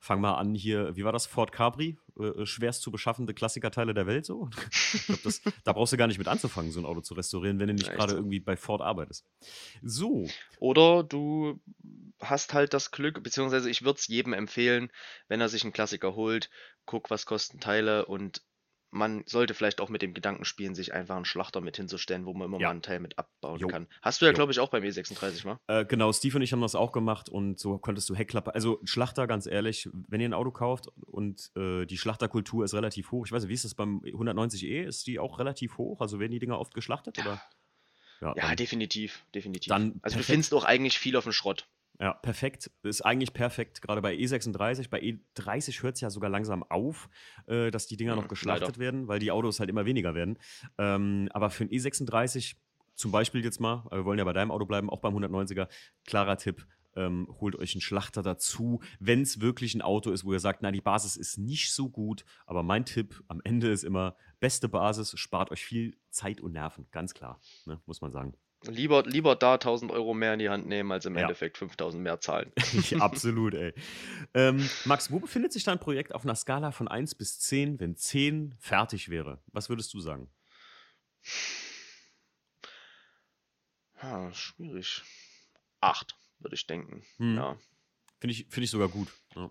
[0.00, 1.26] fang mal an hier, wie war das?
[1.26, 4.50] Ford Capri, äh, äh schwerst zu beschaffende Klassikerteile der Welt so.
[4.92, 7.58] ich glaub, das, da brauchst du gar nicht mit anzufangen, so ein Auto zu restaurieren,
[7.58, 9.24] wenn du nicht gerade irgendwie bei Ford arbeitest.
[9.82, 10.26] So.
[10.60, 11.60] Oder du
[12.20, 14.90] hast halt das Glück, beziehungsweise ich würde es jedem empfehlen,
[15.28, 16.50] wenn er sich einen Klassiker holt,
[16.86, 18.42] guck, was kosten Teile und
[18.90, 22.32] man sollte vielleicht auch mit dem Gedanken spielen, sich einfach einen Schlachter mit hinzustellen, wo
[22.32, 22.68] man immer Ja.
[22.68, 23.68] mal einen Teil mit abbauen Jo.
[23.68, 23.86] kann.
[24.00, 25.58] Hast du ja, glaube ich, auch beim E36 mal.
[25.66, 28.54] Äh, genau, Steve und ich haben das auch gemacht und so konntest du Heckklappe.
[28.54, 33.10] Also Schlachter, ganz ehrlich, wenn ihr ein Auto kauft und äh, die Schlachterkultur ist relativ
[33.12, 33.26] hoch.
[33.26, 34.84] Ich weiß nicht, wie ist das beim 190e?
[34.84, 36.00] Ist die auch relativ hoch?
[36.00, 37.18] Also werden die Dinger oft geschlachtet?
[37.18, 37.42] Oder?
[38.22, 39.68] Ja, Ja, definitiv, definitiv.
[39.68, 40.26] dann also du perfekt.
[40.26, 41.68] findest auch eigentlich viel auf dem Schrott.
[42.00, 42.70] Ja, perfekt.
[42.82, 44.88] Ist eigentlich perfekt, gerade bei E36.
[44.88, 47.08] Bei E30 hört es ja sogar langsam auf,
[47.46, 48.78] äh, dass die Dinger Mhm, noch geschlachtet leider.
[48.78, 50.38] werden, weil die Autos halt immer weniger werden.
[50.78, 52.54] Ähm, aber für ein E36,
[52.94, 55.68] zum Beispiel jetzt mal, äh, wir wollen ja bei deinem Auto bleiben, auch beim 190er,
[56.06, 56.66] klarer Tipp.
[56.96, 60.62] Ähm, holt euch einen Schlachter dazu, wenn es wirklich ein Auto ist, wo ihr sagt,
[60.62, 64.68] na, die Basis ist nicht so gut, aber mein Tipp am Ende ist immer, beste
[64.68, 68.34] Basis, spart euch viel Zeit und Nerven, ganz klar, ne, muss man sagen.
[68.64, 71.22] Lieber, lieber da 1000 Euro mehr in die Hand nehmen, als im Ja.
[71.22, 72.50] Endeffekt 5000 mehr zahlen.
[72.98, 73.72] Absolut, ey.
[74.34, 77.94] Ähm, Max, wo befindet sich dein Projekt auf einer Skala von 1 bis 10, wenn
[77.94, 79.40] 10 fertig wäre?
[79.52, 80.28] Was würdest du sagen?
[84.02, 85.02] Ja, schwierig.
[85.80, 87.02] Acht, würde ich denken.
[87.18, 87.36] Hm.
[87.36, 87.56] Ja.
[88.18, 89.08] Finde ich, find ich sogar gut.
[89.36, 89.50] Ja.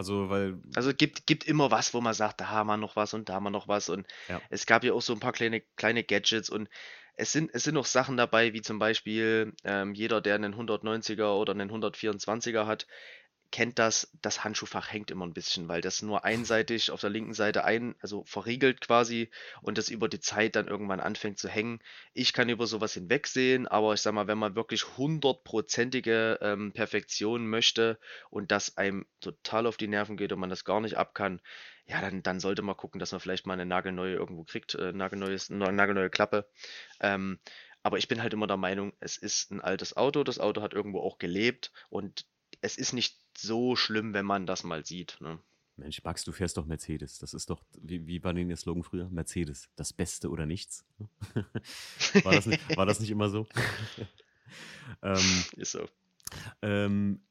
[0.00, 3.12] Also, weil, Also gibt, gibt immer was, wo man sagt, da haben wir noch was
[3.12, 3.88] und da haben wir noch was.
[3.90, 4.42] Und Ja.
[4.48, 6.68] es gab ja auch so ein paar kleine, kleine Gadgets und
[7.16, 11.38] es sind, es sind auch Sachen dabei, wie zum Beispiel ähm, jeder, der einen 190er
[11.38, 12.86] oder einen 124er hat,
[13.50, 17.34] kennt das, das Handschuhfach hängt immer ein bisschen, weil das nur einseitig auf der linken
[17.34, 19.30] Seite ein, also verriegelt quasi
[19.62, 21.80] und das über die Zeit dann irgendwann anfängt zu hängen.
[22.12, 27.48] Ich kann über sowas hinwegsehen, aber ich sag mal, wenn man wirklich hundertprozentige ähm, Perfektion
[27.48, 27.98] möchte
[28.30, 31.40] und das einem total auf die Nerven geht und man das gar nicht ab kann,
[31.86, 34.92] ja, dann, dann sollte man gucken, dass man vielleicht mal eine nagelneue irgendwo kriegt, äh,
[34.92, 36.48] nagelneues, eine nagelneue Klappe.
[37.00, 37.40] Ähm,
[37.82, 40.74] aber ich bin halt immer der Meinung, es ist ein altes Auto, das Auto hat
[40.74, 42.26] irgendwo auch gelebt und
[42.60, 45.18] es ist nicht so schlimm, wenn man das mal sieht.
[45.20, 45.38] Ne?
[45.80, 47.18] Mensch, Max, du fährst doch Mercedes.
[47.18, 49.08] Das ist doch, wie, wie war denn der Slogan früher?
[49.10, 50.84] Mercedes, das Beste oder nichts.
[52.22, 53.46] war, das nicht, war das nicht immer so?
[55.02, 55.86] ähm, Ist so.
[56.62, 57.22] Ähm,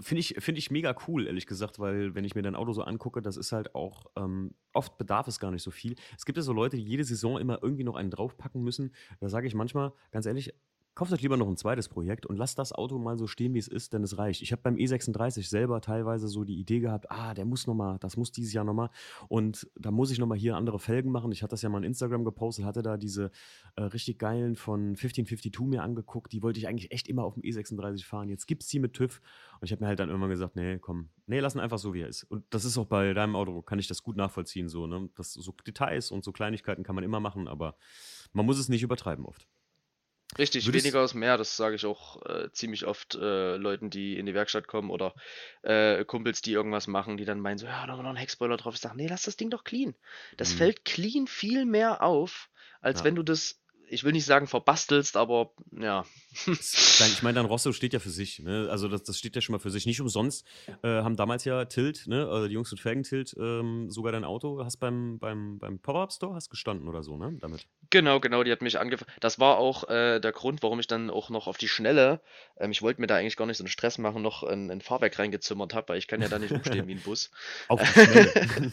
[0.00, 2.82] Finde ich, find ich mega cool, ehrlich gesagt, weil wenn ich mir dein Auto so
[2.82, 5.96] angucke, das ist halt auch, ähm, oft bedarf es gar nicht so viel.
[6.16, 8.94] Es gibt ja so Leute, die jede Saison immer irgendwie noch einen draufpacken müssen.
[9.18, 10.54] Da sage ich manchmal, ganz ehrlich,
[10.98, 13.58] kauft euch lieber noch ein zweites Projekt und lasst das Auto mal so stehen, wie
[13.60, 14.42] es ist, denn es reicht.
[14.42, 18.16] Ich habe beim E36 selber teilweise so die Idee gehabt, ah, der muss nochmal, das
[18.16, 18.90] muss dieses Jahr nochmal
[19.28, 21.30] und da muss ich nochmal hier andere Felgen machen.
[21.30, 23.30] Ich hatte das ja mal in Instagram gepostet, hatte da diese
[23.76, 27.44] äh, richtig geilen von 1552 mir angeguckt, die wollte ich eigentlich echt immer auf dem
[27.44, 28.28] E36 fahren.
[28.28, 29.20] Jetzt gibt es die mit TÜV
[29.60, 31.94] und ich habe mir halt dann irgendwann gesagt, nee, komm, nee, lass ihn einfach so,
[31.94, 32.24] wie er ist.
[32.24, 35.08] Und das ist auch bei deinem Auto, kann ich das gut nachvollziehen, so, ne?
[35.14, 37.76] Das, so Details und so Kleinigkeiten kann man immer machen, aber
[38.32, 39.46] man muss es nicht übertreiben oft.
[40.36, 44.18] Richtig, Würdest- weniger ist mehr, das sage ich auch äh, ziemlich oft äh, Leuten, die
[44.18, 45.14] in die Werkstatt kommen oder
[45.62, 48.56] äh, Kumpels, die irgendwas machen, die dann meinen so, ja, da war noch ein Heckspoiler
[48.58, 48.74] drauf.
[48.74, 49.94] Ich sage, nee, lass das Ding doch clean.
[50.36, 50.58] Das Mhm.
[50.58, 52.50] fällt clean viel mehr auf,
[52.80, 53.04] als Ja.
[53.06, 53.58] wenn du das,
[53.90, 56.04] ich will nicht sagen verbastelst, aber ja,
[56.46, 58.38] ich meine, dein Rosso steht ja für sich.
[58.40, 58.68] Ne?
[58.70, 59.86] Also das, das steht ja schon mal für sich.
[59.86, 60.46] Nicht umsonst
[60.82, 62.28] äh, haben damals ja Tilt, ne?
[62.28, 66.12] also die Jungs von Felgen Tilt, ähm, sogar dein Auto, hast beim, beim, beim Pop-Up
[66.12, 67.36] Store hast gestanden oder so, ne?
[67.40, 67.66] Damit.
[67.90, 69.10] Genau, genau, die hat mich angefangen.
[69.20, 72.20] Das war auch äh, der Grund, warum ich dann auch noch auf die Schnelle,
[72.58, 74.80] ähm, ich wollte mir da eigentlich gar nicht so einen Stress machen, noch ein, ein
[74.80, 77.30] Fahrwerk reingezimmert habe, weil ich kann ja da nicht umstehen wie ein Bus.
[77.68, 78.72] Auf die Schnelle.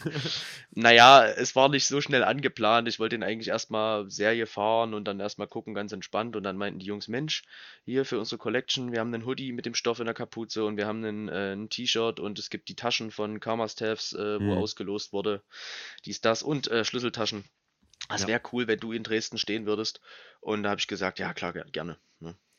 [0.72, 2.86] Naja, es war nicht so schnell angeplant.
[2.88, 6.36] Ich wollte ihn eigentlich erstmal Serie fahren und dann erstmal gucken, ganz entspannt.
[6.36, 7.42] Und dann meinten die Jungs, Mensch,
[7.84, 10.76] hier für unsere Collection, wir haben einen Hoodie mit dem Stoff in der Kapuze und
[10.76, 14.42] wir haben einen, äh, ein T-Shirt und es gibt die Taschen von Karma Staffs, äh,
[14.44, 14.58] wo Mhm.
[14.58, 15.42] ausgelost wurde.
[16.04, 17.44] Dies, das und äh, Schlüsseltaschen.
[18.08, 18.28] Es Ja.
[18.28, 20.00] wäre cool, wenn du in Dresden stehen würdest.
[20.40, 21.98] Und da habe ich gesagt, ja klar, ger- gerne.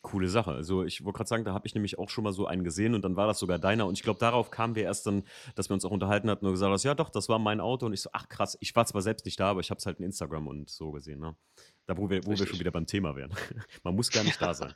[0.07, 0.51] Coole Sache.
[0.51, 2.95] Also ich wollte gerade sagen, da habe ich nämlich auch schon mal so einen gesehen
[2.95, 3.85] und dann war das sogar deiner.
[3.85, 5.23] Und ich glaube, darauf kamen wir erst dann,
[5.55, 7.85] dass wir uns auch unterhalten hatten und gesagt hast, ja doch, das war mein Auto.
[7.85, 9.85] Und ich so, ach krass, ich war zwar selbst nicht da, aber ich habe es
[9.85, 11.19] halt in Instagram und so gesehen.
[11.19, 11.35] Ne?
[11.85, 13.31] Da, wo wir, wo wir schon wieder beim Thema wären.
[13.83, 14.73] Man muss gar nicht da sein.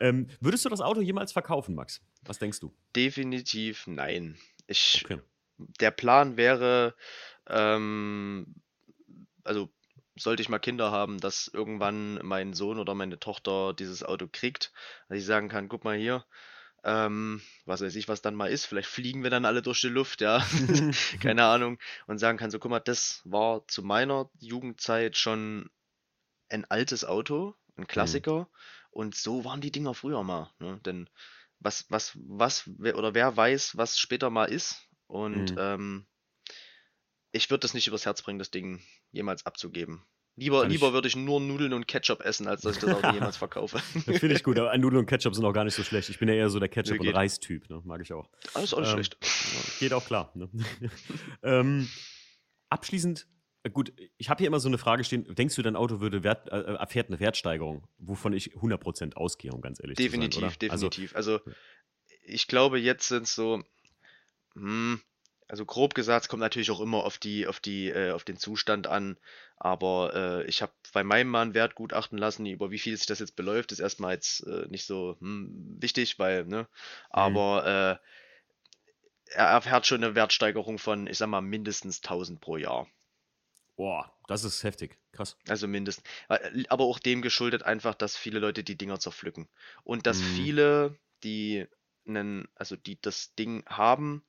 [0.00, 2.02] Ähm, würdest du das Auto jemals verkaufen, Max?
[2.24, 2.72] Was denkst du?
[2.94, 4.36] Definitiv nein.
[4.66, 5.20] Ich, Okay.
[5.58, 6.94] der Plan wäre,
[7.48, 8.54] ähm,
[9.44, 9.70] also
[10.18, 14.72] sollte ich mal Kinder haben, dass irgendwann mein Sohn oder meine Tochter dieses Auto kriegt,
[15.08, 16.24] dass ich sagen kann, guck mal hier,
[16.84, 19.88] ähm, was weiß ich, was dann mal ist, vielleicht fliegen wir dann alle durch die
[19.88, 20.44] Luft, ja,
[21.20, 25.70] keine Ahnung, und sagen kann, so guck mal, das war zu meiner Jugendzeit schon
[26.48, 28.48] ein altes Auto, ein Klassiker,
[28.90, 30.80] und so waren die Dinger früher mal, ne?
[30.84, 31.08] Denn
[31.60, 35.56] was, was, was, wer, oder wer weiß, was später mal ist, und Mhm.
[35.56, 36.06] ähm,
[37.36, 38.80] ich würde das nicht übers Herz bringen, das Ding
[39.12, 40.02] jemals abzugeben.
[40.38, 42.94] Lieber, Kann ich- lieber würde ich nur Nudeln und Ketchup essen, als dass ich das
[42.94, 43.80] Auto jemals verkaufe.
[44.06, 46.10] Das finde ich gut, aber Nudeln und Ketchup sind auch gar nicht so schlecht.
[46.10, 47.14] Ich bin ja eher so der Ketchup- Nee, und.
[47.14, 47.80] Reistyp, ne?
[47.84, 48.28] mag ich auch.
[48.52, 49.16] Alles, alles Ähm, schlecht.
[49.80, 50.32] Geht auch klar.
[50.34, 50.50] Ne?
[51.42, 51.88] ähm,
[52.68, 53.26] abschließend
[53.62, 55.24] Äh, gut, ich habe hier immer so eine Frage stehen.
[55.34, 57.88] Denkst du, dein Auto würde Wert, äh, erfährt eine Wertsteigerung?
[57.98, 60.68] Wovon ich 100% ausgehe, um ganz ehrlich definitiv, zu sein, oder?
[60.90, 61.50] Definitiv, also, also
[62.22, 63.62] ich glaube, jetzt sind es so,
[64.54, 65.00] hm,
[65.48, 68.36] also grob gesagt, es kommt natürlich auch immer auf die, auf die, äh, auf den
[68.36, 69.16] Zustand an.
[69.56, 73.20] Aber äh, ich habe bei meinem Mann Wert gutachten lassen, über wie viel sich das
[73.20, 76.62] jetzt beläuft, ist erstmal jetzt äh, nicht so hm, wichtig, weil, ne?
[76.62, 76.66] Mhm.
[77.10, 82.88] Aber äh, er erfährt schon eine Wertsteigerung von, ich sag mal, mindestens 1000 pro Jahr.
[83.76, 84.98] Boah, das ist heftig.
[85.12, 85.36] Krass.
[85.48, 86.08] Also mindestens.
[86.68, 89.48] Aber auch dem geschuldet einfach, dass viele Leute die Dinger zerpflücken.
[89.84, 90.34] Und dass mhm.
[90.36, 91.66] viele, die
[92.06, 94.24] einen, also die das Ding haben,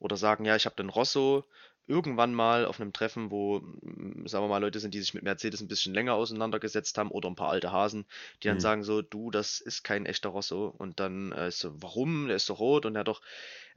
[0.00, 1.44] oder sagen, ja, ich habe den Rosso
[1.86, 5.24] irgendwann mal auf einem Treffen, wo, mm, sagen wir mal, Leute sind, die sich mit
[5.24, 8.06] Mercedes ein bisschen länger auseinandergesetzt haben oder ein paar alte Hasen,
[8.42, 8.60] die dann mhm.
[8.60, 10.74] sagen so, du, das ist kein echter Rosso.
[10.78, 12.28] Und dann äh, ist so, warum?
[12.28, 13.20] Der ist so rot und er doch,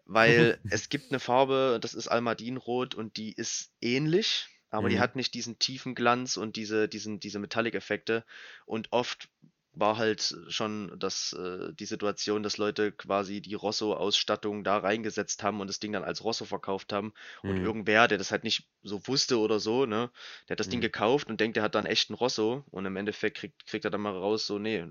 [0.06, 4.92] weil es gibt eine Farbe, das ist Almadinrot und die ist ähnlich, aber mhm.
[4.92, 8.24] die hat nicht diesen tiefen Glanz und diese, diesen, diese Metallic-Effekte.
[8.66, 9.30] Und oft
[9.76, 15.62] war halt schon das, äh, die Situation, dass Leute quasi die Rosso-Ausstattung da reingesetzt haben
[15.62, 17.14] und das Ding dann als Rosso verkauft haben.
[17.42, 17.66] Und mhm.
[17.66, 20.12] irgendwer, der das halt nicht so wusste oder so, ne,
[20.48, 20.72] der hat das mhm.
[20.72, 23.86] Ding gekauft und denkt, der hat dann echt einen Rosso und im Endeffekt kriegt, kriegt
[23.86, 24.86] er dann mal raus, so, nee,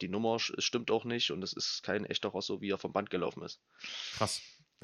[0.00, 3.10] die Nummer stimmt auch nicht und es ist kein echter Rosso, wie er vom Band
[3.10, 3.60] gelaufen ist.
[4.16, 4.40] Krass.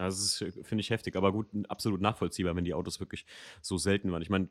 [0.07, 3.27] Das finde ich, heftig, aber gut, absolut nachvollziehbar, wenn die Autos wirklich
[3.61, 4.23] so selten waren.
[4.23, 4.49] Ich meine,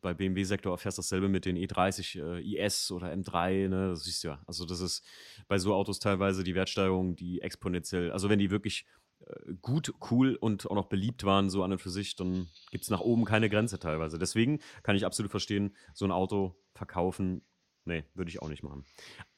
[0.00, 3.88] bei BMW-Sektor erfährst du dasselbe mit den E30 äh, IS oder M3, ne?
[3.90, 4.42] Das siehst du ja.
[4.46, 5.04] Also, das ist
[5.48, 8.86] bei so Autos teilweise die Wertsteigerung, die exponentiell, also wenn die wirklich
[9.20, 12.84] äh, gut, cool und auch noch beliebt waren, so an und für sich, dann gibt
[12.84, 14.18] es nach oben keine Grenze teilweise.
[14.18, 17.42] Deswegen kann ich absolut verstehen, so ein Auto verkaufen,
[17.86, 18.84] nee, würde ich auch nicht machen.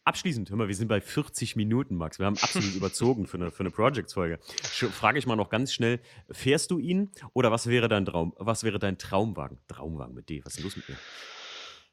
[0.05, 2.19] Abschließend, hör mal, wir sind bei 40 Minuten, Max.
[2.19, 4.39] Wir haben absolut überzogen für eine, für eine Projects-Folge.
[4.43, 8.35] Frage ich mal noch ganz schnell: Fährst du ihn oder was wäre dein Traum?
[8.39, 9.59] Was wäre dein Traumwagen?
[9.69, 10.97] Traumwagen mit D, was ist los mit dir?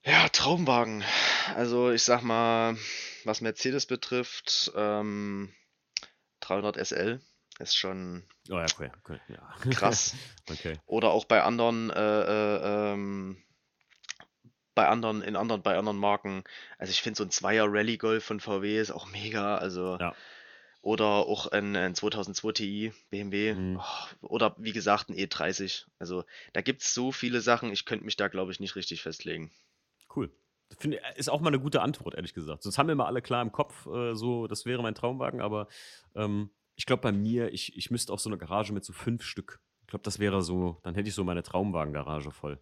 [0.05, 1.03] Ja, Traumwagen.
[1.55, 2.77] Also, ich sag mal,
[3.23, 5.51] was Mercedes betrifft, ähm,
[6.41, 7.19] 300 SL
[7.59, 9.71] ist schon oh ja, okay, okay, ja.
[9.71, 10.15] krass.
[10.49, 10.77] okay.
[10.85, 13.37] Oder auch bei anderen äh, äh, ähm,
[14.75, 16.43] bei anderen, in anderen, bei anderen Marken.
[16.77, 19.57] Also ich finde so ein Zweier Rally Golf von VW ist auch mega.
[19.57, 20.13] Also ja.
[20.81, 23.79] oder auch ein, ein 2002 Ti BMW mhm.
[23.81, 25.85] oh, oder wie gesagt ein E30.
[25.97, 26.23] Also
[26.53, 27.71] da gibt es so viele Sachen.
[27.71, 29.51] Ich könnte mich da glaube ich nicht richtig festlegen.
[30.15, 30.29] Cool.
[30.77, 32.63] Finde, ist auch mal eine gute Antwort, ehrlich gesagt.
[32.63, 35.67] Sonst haben wir mal alle klar im Kopf, äh, so, das wäre mein Traumwagen, aber
[36.15, 39.23] ähm, ich glaube bei mir, ich, ich müsste auch so eine Garage mit so fünf
[39.23, 39.61] Stück.
[39.81, 42.59] Ich glaube, das wäre so, dann hätte ich so meine Traumwagen-Garage voll.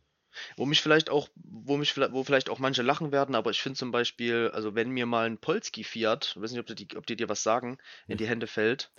[0.57, 3.77] Wo mich vielleicht auch, wo mich wo vielleicht auch manche lachen werden, aber ich finde
[3.77, 7.05] zum Beispiel, also wenn mir mal ein Polski Fiat, ich weiß nicht, ob die, ob
[7.05, 7.77] die dir was sagen,
[8.07, 8.91] in die Hände fällt,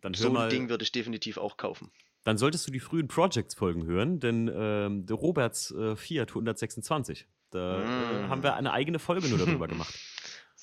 [0.00, 1.90] Dann so ein mal, Ding würde ich definitiv auch kaufen.
[2.24, 7.80] dann solltest du die frühen Projects-Folgen hören, denn ähm, der Roberts äh, Fiat 126, da
[7.82, 9.94] äh, haben wir eine eigene Folge nur darüber gemacht.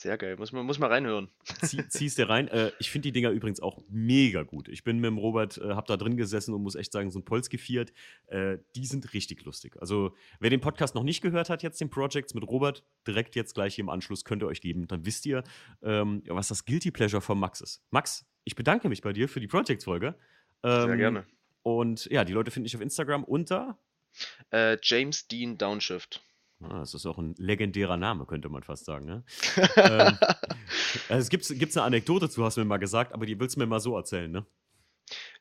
[0.01, 1.29] Sehr geil, muss man, muss man reinhören.
[1.61, 2.47] Zieh, ziehst dir rein.
[2.47, 4.67] Äh, ich finde die Dinger übrigens auch mega gut.
[4.67, 7.19] Ich bin mit dem Robert, äh, hab da drin gesessen und muss echt sagen, so
[7.19, 7.93] ein Polski Fiat,
[8.25, 9.77] äh, die sind richtig lustig.
[9.79, 13.53] Also, wer den Podcast noch nicht gehört hat, jetzt den Projects mit Robert, direkt jetzt
[13.53, 14.87] gleich hier im Anschluss könnt ihr euch geben.
[14.87, 15.43] Dann wisst ihr,
[15.83, 17.83] ähm, was das Guilty Pleasure von Max ist.
[17.91, 20.15] Max, ich bedanke mich bei dir für die Projects-Folge.
[20.63, 21.25] Ähm, Sehr gerne.
[21.61, 23.77] Und ja, die Leute finde ich auf Instagram unter
[24.49, 26.23] äh, James Dean Downshift.
[26.63, 29.05] Ah, das ist auch ein legendärer Name, könnte man fast sagen.
[29.05, 29.23] Ne?
[29.77, 30.17] ähm,
[31.09, 33.55] also es gibt gibt's eine Anekdote zu, hast du mir mal gesagt, aber die willst
[33.55, 34.45] du mir mal so erzählen, ne?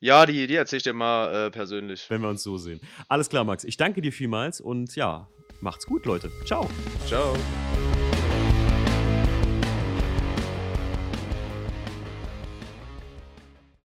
[0.01, 2.07] Ja, die, die erzähle ich dir mal äh, persönlich.
[2.09, 2.81] Wenn wir uns so sehen.
[3.09, 3.65] Alles klar, Max.
[3.65, 5.29] Ich danke dir vielmals und ja,
[5.61, 6.31] macht's gut, Leute.
[6.45, 6.69] Ciao.
[7.07, 7.37] Ciao.